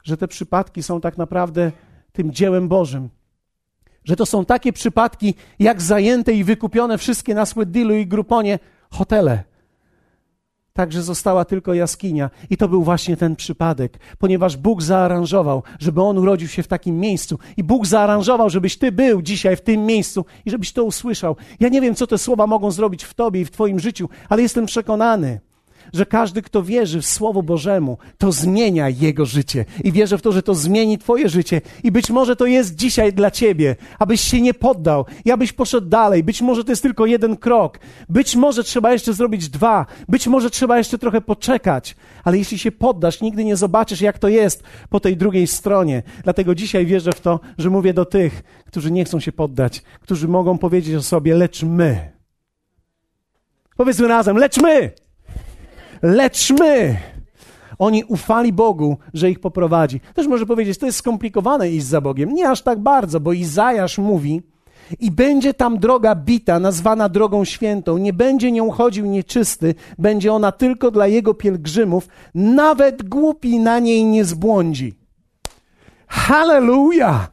[0.03, 1.71] Że te przypadki są tak naprawdę
[2.11, 3.09] tym dziełem Bożym.
[4.03, 8.59] Że to są takie przypadki, jak zajęte i wykupione wszystkie na Słeddilu i Gruponie
[8.91, 9.43] hotele
[10.79, 12.29] Także została tylko jaskinia.
[12.49, 16.99] I to był właśnie ten przypadek, ponieważ Bóg zaaranżował, żeby on urodził się w takim
[16.99, 17.39] miejscu.
[17.57, 21.35] I Bóg zaaranżował, żebyś ty był dzisiaj w tym miejscu i żebyś to usłyszał.
[21.59, 24.41] Ja nie wiem, co te słowa mogą zrobić w tobie i w twoim życiu, ale
[24.41, 25.39] jestem przekonany,
[25.93, 29.65] że każdy, kto wierzy w Słowo Bożemu, to zmienia jego życie.
[29.83, 31.61] I wierzę w to, że to zmieni Twoje życie.
[31.83, 35.87] I być może to jest dzisiaj dla Ciebie, abyś się nie poddał i abyś poszedł
[35.87, 36.23] dalej.
[36.23, 37.79] Być może to jest tylko jeden krok.
[38.09, 39.85] Być może trzeba jeszcze zrobić dwa.
[40.07, 41.95] Być może trzeba jeszcze trochę poczekać.
[42.23, 46.03] Ale jeśli się poddasz, nigdy nie zobaczysz, jak to jest po tej drugiej stronie.
[46.23, 50.27] Dlatego dzisiaj wierzę w to, że mówię do tych, którzy nie chcą się poddać, którzy
[50.27, 52.11] mogą powiedzieć o sobie, lecz my.
[53.77, 54.91] Powiedzmy razem, lecz my
[56.01, 56.97] lecz my.
[57.79, 59.99] Oni ufali Bogu, że ich poprowadzi.
[60.13, 62.33] Też może powiedzieć, to jest skomplikowane iść za Bogiem.
[62.33, 64.41] Nie aż tak bardzo, bo Izajasz mówi,
[64.99, 67.97] i będzie tam droga bita, nazwana drogą świętą.
[67.97, 72.07] Nie będzie nią chodził nieczysty, będzie ona tylko dla jego pielgrzymów.
[72.35, 74.93] Nawet głupi na niej nie zbłądzi.
[76.07, 77.27] Halleluja!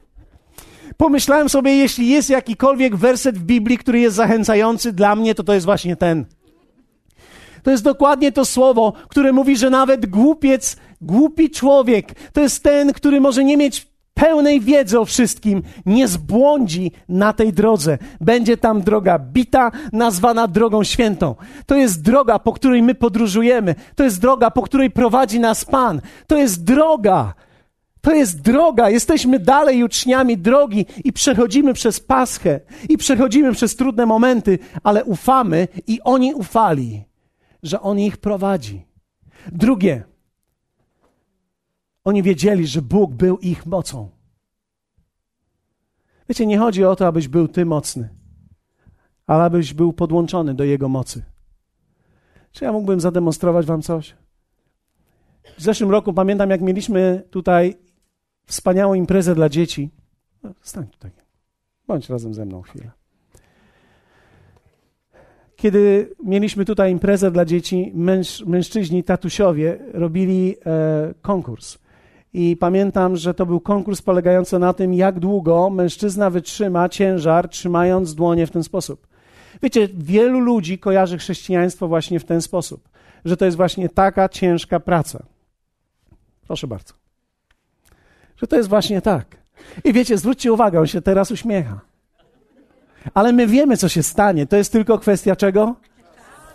[0.97, 5.55] Pomyślałem sobie, jeśli jest jakikolwiek werset w Biblii, który jest zachęcający dla mnie, to to
[5.55, 6.25] jest właśnie ten.
[7.67, 12.93] To jest dokładnie to słowo, które mówi, że nawet głupiec, głupi człowiek, to jest ten,
[12.93, 17.99] który może nie mieć pełnej wiedzy o wszystkim, nie zbłądzi na tej drodze.
[18.21, 21.35] Będzie tam droga bita, nazwana drogą świętą.
[21.67, 23.75] To jest droga, po której my podróżujemy.
[23.95, 26.01] To jest droga, po której prowadzi nas Pan.
[26.27, 27.35] To jest droga.
[28.01, 28.91] To jest droga.
[28.91, 35.69] Jesteśmy dalej uczniami drogi i przechodzimy przez Paschę i przechodzimy przez trudne momenty, ale ufamy
[35.87, 37.06] i oni ufali
[37.67, 38.87] że On ich prowadzi.
[39.53, 40.05] Drugie,
[42.05, 44.11] oni wiedzieli, że Bóg był ich mocą.
[46.29, 48.09] Wiecie, nie chodzi o to, abyś był ty mocny,
[49.27, 51.23] ale abyś był podłączony do Jego mocy.
[52.53, 54.17] Czy ja mógłbym zademonstrować Wam coś?
[55.59, 57.75] W zeszłym roku pamiętam, jak mieliśmy tutaj
[58.47, 59.91] wspaniałą imprezę dla dzieci.
[60.43, 61.11] No, stań tutaj.
[61.87, 63.06] Bądź razem ze mną chwilę
[65.57, 71.79] kiedy mieliśmy tutaj imprezę dla dzieci, męż, mężczyźni, tatusiowie robili e, konkurs.
[72.33, 78.15] I pamiętam, że to był konkurs polegający na tym, jak długo mężczyzna wytrzyma ciężar, trzymając
[78.15, 79.07] dłonie w ten sposób.
[79.63, 82.89] Wiecie, wielu ludzi kojarzy chrześcijaństwo właśnie w ten sposób,
[83.25, 85.23] że to jest właśnie taka ciężka praca.
[86.47, 86.95] Proszę bardzo.
[88.37, 89.37] Że to jest właśnie tak.
[89.85, 91.81] I wiecie, zwróćcie uwagę, on się teraz uśmiecha.
[93.15, 94.47] Ale my wiemy, co się stanie.
[94.47, 95.75] To jest tylko kwestia czego?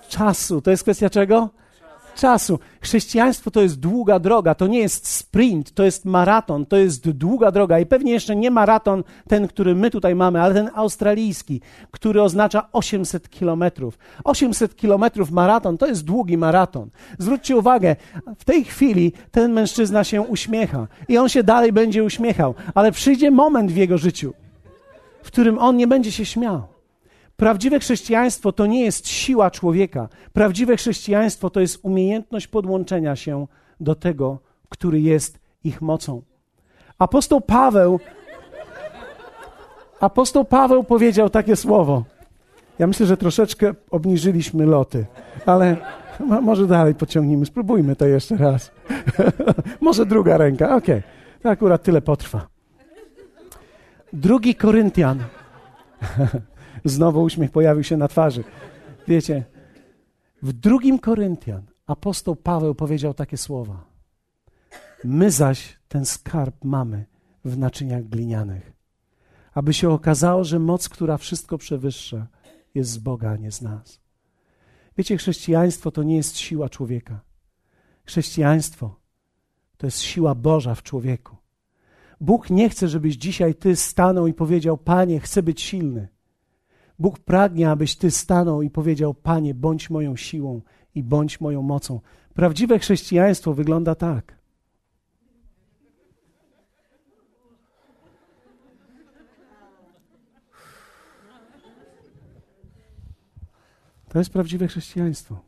[0.10, 0.62] Czasu.
[0.62, 1.50] To jest kwestia czego?
[2.16, 2.60] czasu.
[2.82, 7.52] Chrześcijaństwo to jest długa droga, to nie jest sprint, to jest maraton, to jest długa
[7.52, 7.80] droga.
[7.80, 11.62] I pewnie jeszcze nie maraton ten, który my tutaj mamy, ale ten australijski,
[11.92, 13.98] który oznacza 800 kilometrów.
[14.24, 16.90] 800 kilometrów maraton to jest długi maraton.
[17.18, 17.96] Zwróćcie uwagę,
[18.38, 23.32] w tej chwili ten mężczyzna się uśmiecha i on się dalej będzie uśmiechał, ale przyjdzie
[23.32, 24.34] moment w jego życiu,
[25.24, 26.64] w którym on nie będzie się śmiał.
[27.38, 30.10] Prawdziwe chrześcijaństwo to nie jest siła człowieka.
[30.34, 33.48] Prawdziwe chrześcijaństwo to jest umiejętność podłączenia się
[33.80, 36.22] do tego, który jest ich mocą.
[36.98, 38.00] Apostoł Paweł
[40.02, 42.04] Apostoł Paweł powiedział takie słowo.
[42.80, 45.06] Ja myślę, że troszeczkę obniżyliśmy loty,
[45.46, 45.78] ale
[46.42, 47.46] może dalej pociągnijmy.
[47.46, 48.72] Spróbujmy to jeszcze raz.
[49.82, 50.76] może druga ręka.
[50.76, 50.98] Okej.
[50.98, 51.42] Okay.
[51.42, 52.51] To akurat tyle potrwa.
[54.13, 55.24] Drugi Koryntian.
[56.86, 58.43] Znowu uśmiech pojawił się na twarzy.
[59.08, 59.43] Wiecie,
[60.41, 63.86] w drugim Koryntian apostoł Paweł powiedział takie słowa.
[65.04, 67.06] My zaś ten skarb mamy
[67.45, 68.74] w naczyniach glinianych,
[69.54, 72.28] aby się okazało, że moc, która wszystko przewyższa,
[72.76, 74.00] jest z Boga, a nie z nas.
[74.97, 77.19] Wiecie, chrześcijaństwo to nie jest siła człowieka.
[78.06, 78.95] Chrześcijaństwo
[79.78, 81.41] to jest siła Boża w człowieku.
[82.22, 86.08] Bóg nie chce, żebyś dzisiaj ty stanął i powiedział: Panie, chcę być silny.
[87.00, 90.62] Bóg pragnie, abyś ty stanął i powiedział: Panie, bądź moją siłą
[90.96, 92.00] i bądź moją mocą.
[92.34, 94.42] Prawdziwe chrześcijaństwo wygląda tak.
[104.10, 105.42] To jest prawdziwe chrześcijaństwo.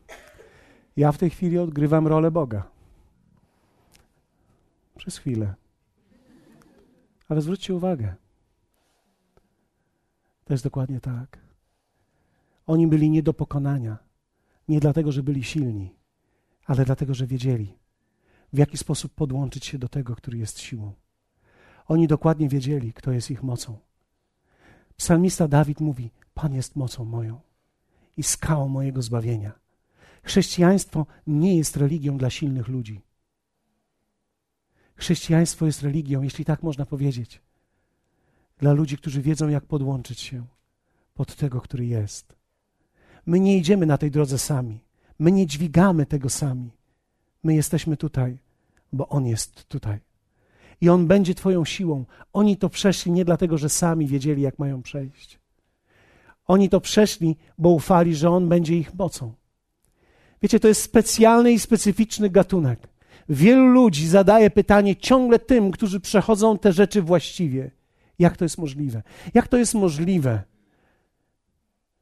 [0.98, 2.64] Ja w tej chwili odgrywam rolę Boga.
[4.96, 5.63] Przez chwilę.
[7.30, 8.16] Ale zwróćcie uwagę.
[10.46, 11.38] To jest dokładnie tak.
[12.68, 13.98] Oni byli nie do pokonania.
[14.68, 15.96] Nie dlatego, że byli silni,
[16.66, 17.78] ale dlatego, że wiedzieli,
[18.54, 20.94] w jaki sposób podłączyć się do tego, który jest siłą.
[21.88, 23.78] Oni dokładnie wiedzieli, kto jest ich mocą.
[24.98, 27.40] Psalmista Dawid mówi: Pan jest mocą moją
[28.18, 29.52] i skałą mojego zbawienia.
[30.24, 33.02] Chrześcijaństwo nie jest religią dla silnych ludzi.
[35.04, 37.42] Chrześcijaństwo jest religią, jeśli tak można powiedzieć,
[38.58, 40.46] dla ludzi, którzy wiedzą, jak podłączyć się
[41.14, 42.36] pod tego, który jest.
[43.26, 44.80] My nie idziemy na tej drodze sami.
[45.20, 46.72] My nie dźwigamy tego sami.
[47.44, 48.38] My jesteśmy tutaj,
[48.94, 50.00] bo On jest tutaj.
[50.82, 52.06] I On będzie Twoją siłą.
[52.34, 55.40] Oni to przeszli nie dlatego, że sami wiedzieli, jak mają przejść.
[56.48, 59.34] Oni to przeszli, bo ufali, że On będzie ich mocą.
[60.42, 62.93] Wiecie, to jest specjalny i specyficzny gatunek.
[63.30, 67.72] Wielu ludzi zadaje pytanie ciągle tym, którzy przechodzą te rzeczy właściwie.
[68.20, 69.04] Jak to jest możliwe?
[69.34, 70.44] Jak to jest możliwe,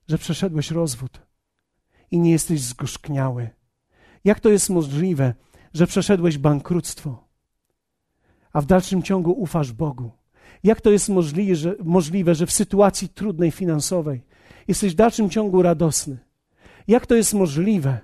[0.08, 1.22] że przeszedłeś rozwód
[2.12, 3.50] i nie jesteś zgorzkniały?
[4.24, 5.34] Jak to jest możliwe,
[5.74, 7.28] że przeszedłeś bankructwo,
[8.54, 10.12] a w dalszym ciągu ufasz Bogu?
[10.64, 14.22] Jak to jest możliwe że, możliwe, że w sytuacji trudnej finansowej
[14.68, 16.18] jesteś w dalszym ciągu radosny?
[16.88, 18.00] Jak to jest możliwe,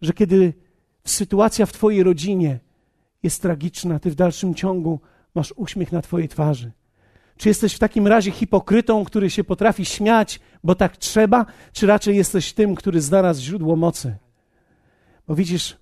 [0.00, 0.63] że kiedy
[1.06, 2.60] sytuacja w Twojej rodzinie
[3.22, 5.00] jest tragiczna, Ty w dalszym ciągu
[5.34, 6.72] masz uśmiech na Twojej twarzy?
[7.36, 12.16] Czy jesteś w takim razie hipokrytą, który się potrafi śmiać, bo tak trzeba, czy raczej
[12.16, 14.16] jesteś tym, który znalazł źródło mocy?
[15.28, 15.76] Bo widzisz,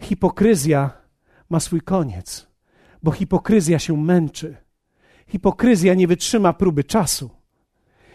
[0.00, 0.90] hipokryzja
[1.50, 2.46] ma swój koniec,
[3.02, 4.56] bo hipokryzja się męczy.
[5.26, 7.30] Hipokryzja nie wytrzyma próby czasu.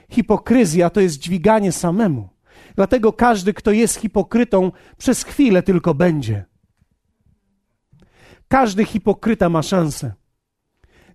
[0.09, 2.29] Hipokryzja to jest dźwiganie samemu.
[2.75, 6.45] Dlatego każdy, kto jest hipokrytą, przez chwilę tylko będzie.
[8.47, 10.13] Każdy hipokryta ma szansę.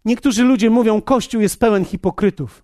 [0.04, 2.62] Niektórzy ludzie mówią, Kościół jest pełen hipokrytów.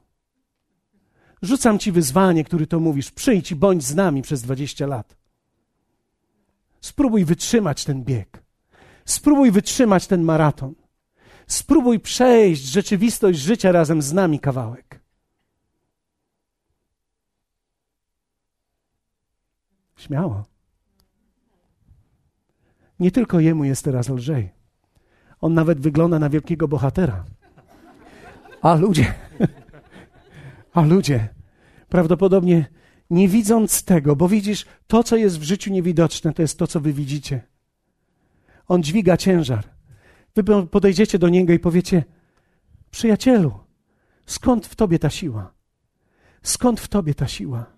[1.42, 3.11] Rzucam ci wyzwanie, który to mówisz.
[3.11, 5.16] Przyjdź i bądź z nami przez 20 lat.
[6.80, 8.42] Spróbuj wytrzymać ten bieg.
[9.05, 10.74] Spróbuj wytrzymać ten maraton.
[11.47, 14.84] Spróbuj przejść rzeczywistość życia razem z nami kawałek.
[19.97, 20.45] Śmiało.
[23.01, 24.51] Nie tylko jemu jest teraz lżej.
[25.40, 27.24] On nawet wygląda na wielkiego bohatera.
[28.62, 29.14] A ludzie,
[30.72, 31.28] a ludzie,
[31.88, 32.66] prawdopodobnie
[33.11, 36.80] nie widząc tego, bo widzisz, to, co jest w życiu niewidoczne, to jest to, co
[36.80, 37.40] wy widzicie.
[38.68, 39.64] On dźwiga ciężar.
[40.36, 42.05] Wy podejdziecie do niego i powiecie:
[42.90, 43.53] Przyjacielu,
[44.26, 45.55] skąd w tobie ta siła?
[46.42, 47.74] Skąd w tobie ta siła?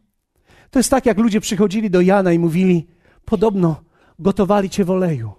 [0.77, 2.87] To jest tak, jak ludzie przychodzili do Jana i mówili:
[3.25, 3.81] Podobno
[4.19, 5.33] gotowali cię w oleju.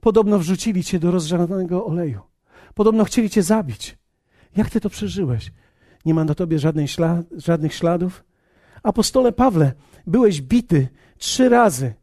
[0.00, 2.20] Podobno wrzucili cię do rozżarzonego oleju.
[2.74, 3.98] Podobno chcieli cię zabić.
[4.56, 5.52] Jak ty to przeżyłeś?
[6.04, 8.24] Nie ma na tobie ślad, żadnych śladów?
[8.82, 9.72] Apostole Pawle,
[10.06, 11.94] byłeś bity trzy razy.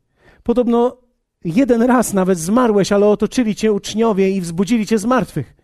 [0.43, 0.97] Podobno
[1.45, 5.55] jeden raz nawet zmarłeś, ale otoczyli cię uczniowie i wzbudzili cię z martwych.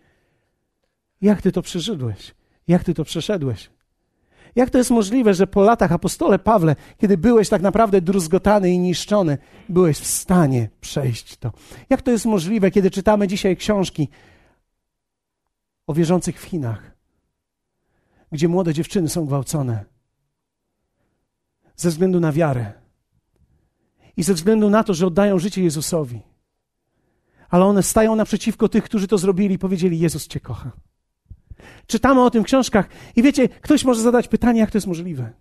[1.21, 2.35] Jak ty to przeżyłeś?
[2.67, 3.69] Jak ty to przeszedłeś?
[4.55, 8.79] Jak to jest możliwe, że po latach, apostole Pawle, kiedy byłeś tak naprawdę druzgotany i
[8.79, 9.37] niszczony,
[9.69, 11.51] byłeś w stanie przejść to?
[11.89, 14.09] Jak to jest możliwe, kiedy czytamy dzisiaj książki
[15.87, 16.91] o wierzących w Chinach,
[18.31, 19.85] gdzie młode dziewczyny są gwałcone
[21.75, 22.73] ze względu na wiarę
[24.17, 26.21] i ze względu na to, że oddają życie Jezusowi?
[27.49, 30.71] Ale one stają naprzeciwko tych, którzy to zrobili i powiedzieli: Jezus Cię kocha.
[31.88, 35.32] Czytamy o tym w książkach i wiecie, ktoś może zadać pytanie, jak to jest możliwe.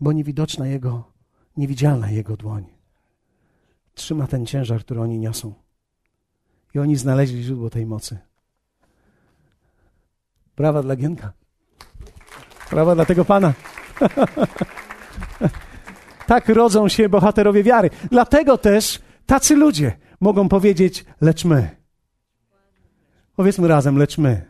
[0.00, 1.12] Bo niewidoczna Jego,
[1.56, 2.80] niewidzialna Jego dłoń
[4.00, 5.54] trzyma ten ciężar, który oni niosą.
[6.74, 8.18] I oni znaleźli źródło tej mocy.
[10.56, 11.32] Brawa dla Gienka.
[12.70, 13.52] Brawa dla tego Pana.
[16.26, 17.90] tak rodzą się bohaterowie wiary.
[18.10, 21.79] Dlatego też tacy ludzie mogą powiedzieć, lecz my.
[23.40, 24.46] Powiedzmy razem, lecz my.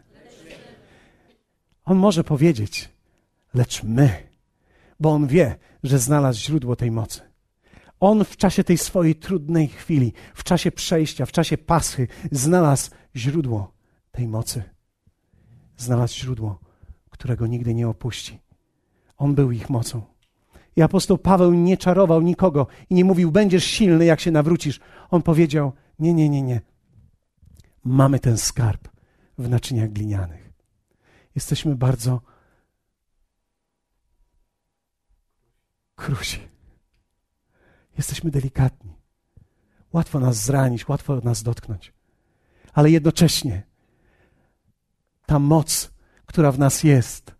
[1.84, 2.88] On może powiedzieć,
[3.54, 4.10] lecz my,
[5.00, 7.20] bo on wie, że znalazł źródło tej mocy.
[8.00, 13.72] On w czasie tej swojej trudnej chwili, w czasie przejścia, w czasie paschy, znalazł źródło
[14.12, 14.62] tej mocy.
[15.76, 16.58] Znalazł źródło,
[17.10, 18.38] którego nigdy nie opuści.
[19.16, 20.02] On był ich mocą.
[20.76, 24.80] I apostoł Paweł nie czarował nikogo i nie mówił, będziesz silny, jak się nawrócisz.
[25.10, 26.69] On powiedział, nie, nie, nie, nie
[27.84, 28.88] mamy ten skarb
[29.38, 30.52] w naczyniach glinianych.
[31.34, 32.20] Jesteśmy bardzo
[35.96, 36.48] krusi.
[37.98, 38.94] Jesteśmy delikatni.
[39.92, 41.92] Łatwo nas zranić, łatwo nas dotknąć.
[42.72, 43.62] Ale jednocześnie
[45.26, 45.92] ta moc,
[46.26, 47.34] która w nas jest,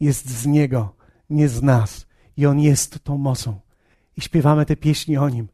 [0.00, 0.96] jest z Niego,
[1.30, 2.06] nie z nas.
[2.36, 3.60] I On jest tą mocą.
[4.16, 5.48] I śpiewamy te pieśni o Nim.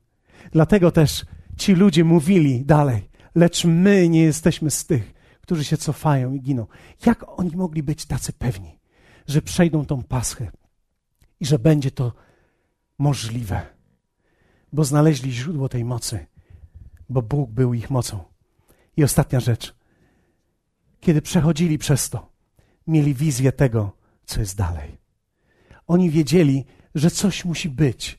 [0.53, 1.27] Dlatego też
[1.57, 6.67] ci ludzie mówili dalej: lecz my nie jesteśmy z tych, którzy się cofają i giną.
[7.07, 8.79] Jak oni mogli być tacy pewni,
[9.27, 10.51] że przejdą tą paschę
[11.41, 12.13] i że będzie to
[12.99, 13.67] możliwe?
[14.73, 16.27] Bo znaleźli źródło tej mocy,
[17.09, 18.25] bo Bóg był ich mocą.
[18.97, 19.75] I ostatnia rzecz.
[21.01, 22.33] Kiedy przechodzili przez to,
[22.87, 24.99] mieli wizję tego, co jest dalej.
[25.87, 26.65] Oni wiedzieli,
[26.95, 28.19] że coś musi być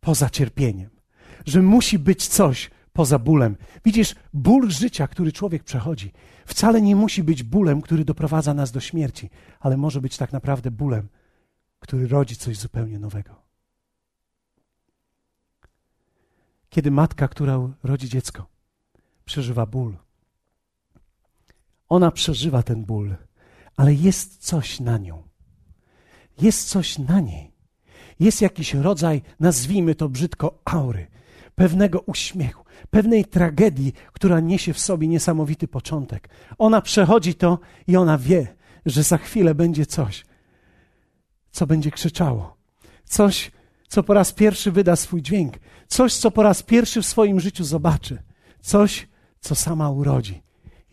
[0.00, 0.90] poza cierpieniem,
[1.46, 3.56] że musi być coś, poza bólem.
[3.84, 6.12] Widzisz, ból życia, który człowiek przechodzi,
[6.46, 9.30] wcale nie musi być bólem, który doprowadza nas do śmierci,
[9.60, 11.08] ale może być tak naprawdę bólem,
[11.80, 13.42] który rodzi coś zupełnie nowego.
[16.70, 18.46] Kiedy matka, która rodzi dziecko,
[19.24, 19.96] przeżywa ból,
[21.88, 23.16] ona przeżywa ten ból,
[23.76, 25.22] ale jest coś na nią.
[26.40, 27.52] Jest coś na niej.
[28.20, 31.06] Jest jakiś rodzaj, nazwijmy to brzydko, aury,
[31.54, 36.28] pewnego uśmiechu, pewnej tragedii, która niesie w sobie niesamowity początek.
[36.58, 38.46] Ona przechodzi to i ona wie,
[38.86, 40.24] że za chwilę będzie coś,
[41.50, 42.56] co będzie krzyczało.
[43.04, 43.50] Coś,
[43.88, 45.54] co po raz pierwszy wyda swój dźwięk.
[45.88, 48.22] Coś, co po raz pierwszy w swoim życiu zobaczy.
[48.60, 49.08] Coś,
[49.40, 50.42] co sama urodzi.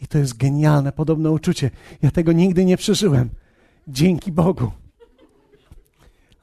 [0.02, 1.72] I to jest genialne, podobne uczucie.
[2.02, 3.30] Ja tego nigdy nie przeżyłem.
[3.88, 4.72] Dzięki Bogu.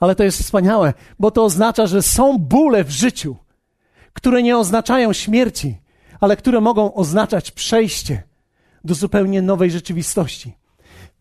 [0.01, 3.37] Ale to jest wspaniałe, bo to oznacza, że są bóle w życiu,
[4.15, 5.77] które nie oznaczają śmierci,
[6.21, 8.23] ale które mogą oznaczać przejście
[8.85, 10.55] do zupełnie nowej rzeczywistości.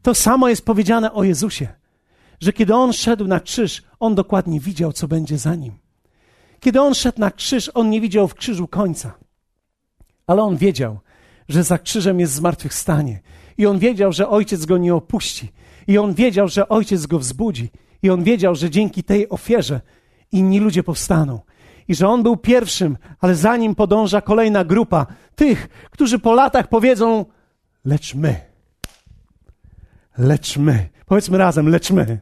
[0.01, 1.67] To samo jest powiedziane o Jezusie,
[2.39, 5.73] że kiedy on szedł na krzyż, on dokładnie widział, co będzie za nim.
[6.59, 9.13] Kiedy on szedł na krzyż, on nie widział w krzyżu końca,
[10.27, 10.99] ale on wiedział,
[11.49, 13.19] że za krzyżem jest zmartwychwstanie.
[13.57, 15.51] I on wiedział, że ojciec go nie opuści.
[15.87, 17.69] I on wiedział, że ojciec go wzbudzi.
[18.03, 19.81] I on wiedział, że dzięki tej ofierze
[20.31, 21.39] inni ludzie powstaną
[21.87, 25.05] i że on był pierwszym, ale za nim podąża kolejna grupa
[25.35, 27.25] tych, którzy po latach powiedzą:
[27.85, 28.35] Lecz my.
[30.17, 30.89] Lecz my.
[31.05, 32.19] Powiedzmy razem: Lecz my.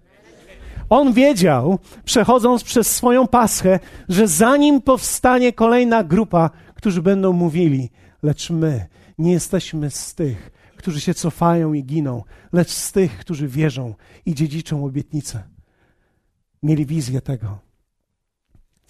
[0.90, 7.90] On wiedział, przechodząc przez swoją paschę, że zanim powstanie kolejna grupa, którzy będą mówili:
[8.24, 8.86] Lecz my
[9.18, 13.96] nie jesteśmy z tych, którzy się cofają i giną, lecz z tych, którzy wierzą
[14.26, 15.44] i dziedziczą obietnicę.
[16.64, 17.71] Mieli wizję tego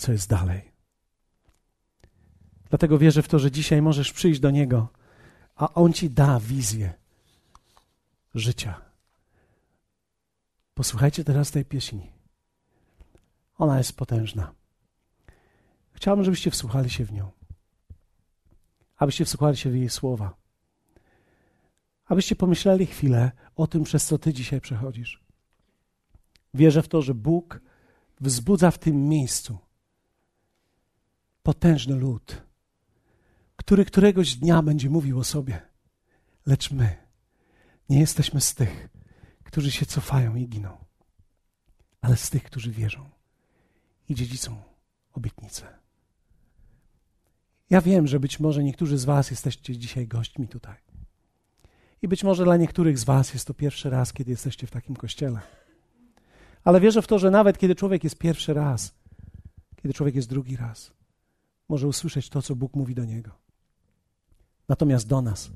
[0.01, 0.71] co jest dalej.
[2.69, 4.87] Dlatego wierzę w to, że dzisiaj możesz przyjść do Niego,
[5.55, 6.93] a On ci da wizję
[8.35, 8.81] życia.
[10.73, 12.11] Posłuchajcie teraz tej pieśni.
[13.57, 14.53] Ona jest potężna.
[15.91, 17.31] Chciałbym, żebyście wsłuchali się w nią.
[18.97, 20.33] Abyście wsłuchali się w jej słowa.
[22.05, 25.23] Abyście pomyśleli chwilę o tym, przez co ty dzisiaj przechodzisz.
[26.53, 27.61] Wierzę w to, że Bóg
[28.21, 29.57] wzbudza w tym miejscu
[31.43, 32.41] potężny lud,
[33.55, 35.61] który któregoś dnia będzie mówił o sobie.
[36.45, 36.95] Lecz my
[37.89, 38.89] nie jesteśmy z tych,
[39.43, 40.77] którzy się cofają i giną,
[42.01, 43.09] ale z tych, którzy wierzą
[44.09, 44.61] i dziedzicą
[45.13, 45.81] obietnicę.
[47.69, 50.75] Ja wiem, że być może niektórzy z Was jesteście dzisiaj gośćmi tutaj.
[52.01, 54.95] I być może dla niektórych z Was jest to pierwszy raz, kiedy jesteście w takim
[54.95, 55.39] kościele.
[56.63, 58.95] Ale wierzę w to, że nawet kiedy człowiek jest pierwszy raz,
[59.75, 60.91] kiedy człowiek jest drugi raz,
[61.71, 63.31] może usłyszeć to, co Bóg mówi do niego.
[64.69, 65.51] Natomiast do nas,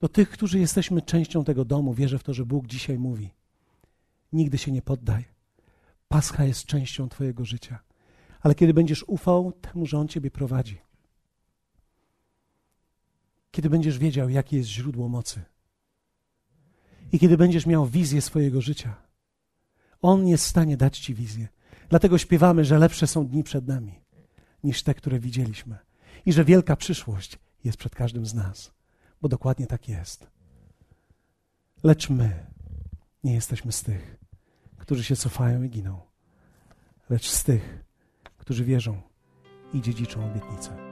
[0.00, 3.34] do tych, którzy jesteśmy częścią tego domu, wierzę w to, że Bóg dzisiaj mówi:
[4.32, 5.24] Nigdy się nie poddaj.
[6.08, 7.78] Pascha jest częścią Twojego życia.
[8.40, 10.78] Ale kiedy będziesz ufał temu, że On Ciebie prowadzi,
[13.50, 15.42] kiedy będziesz wiedział, jakie jest źródło mocy,
[17.12, 18.96] i kiedy będziesz miał wizję swojego życia,
[20.00, 21.48] On jest w stanie dać Ci wizję.
[21.88, 24.07] Dlatego śpiewamy, że lepsze są dni przed nami
[24.64, 25.78] niż te, które widzieliśmy,
[26.26, 28.72] i że wielka przyszłość jest przed każdym z nas,
[29.22, 30.26] bo dokładnie tak jest.
[31.82, 32.46] Lecz my
[33.24, 34.16] nie jesteśmy z tych,
[34.76, 36.00] którzy się cofają i giną,
[37.10, 37.84] lecz z tych,
[38.38, 39.02] którzy wierzą
[39.74, 40.87] i dziedziczą obietnicę.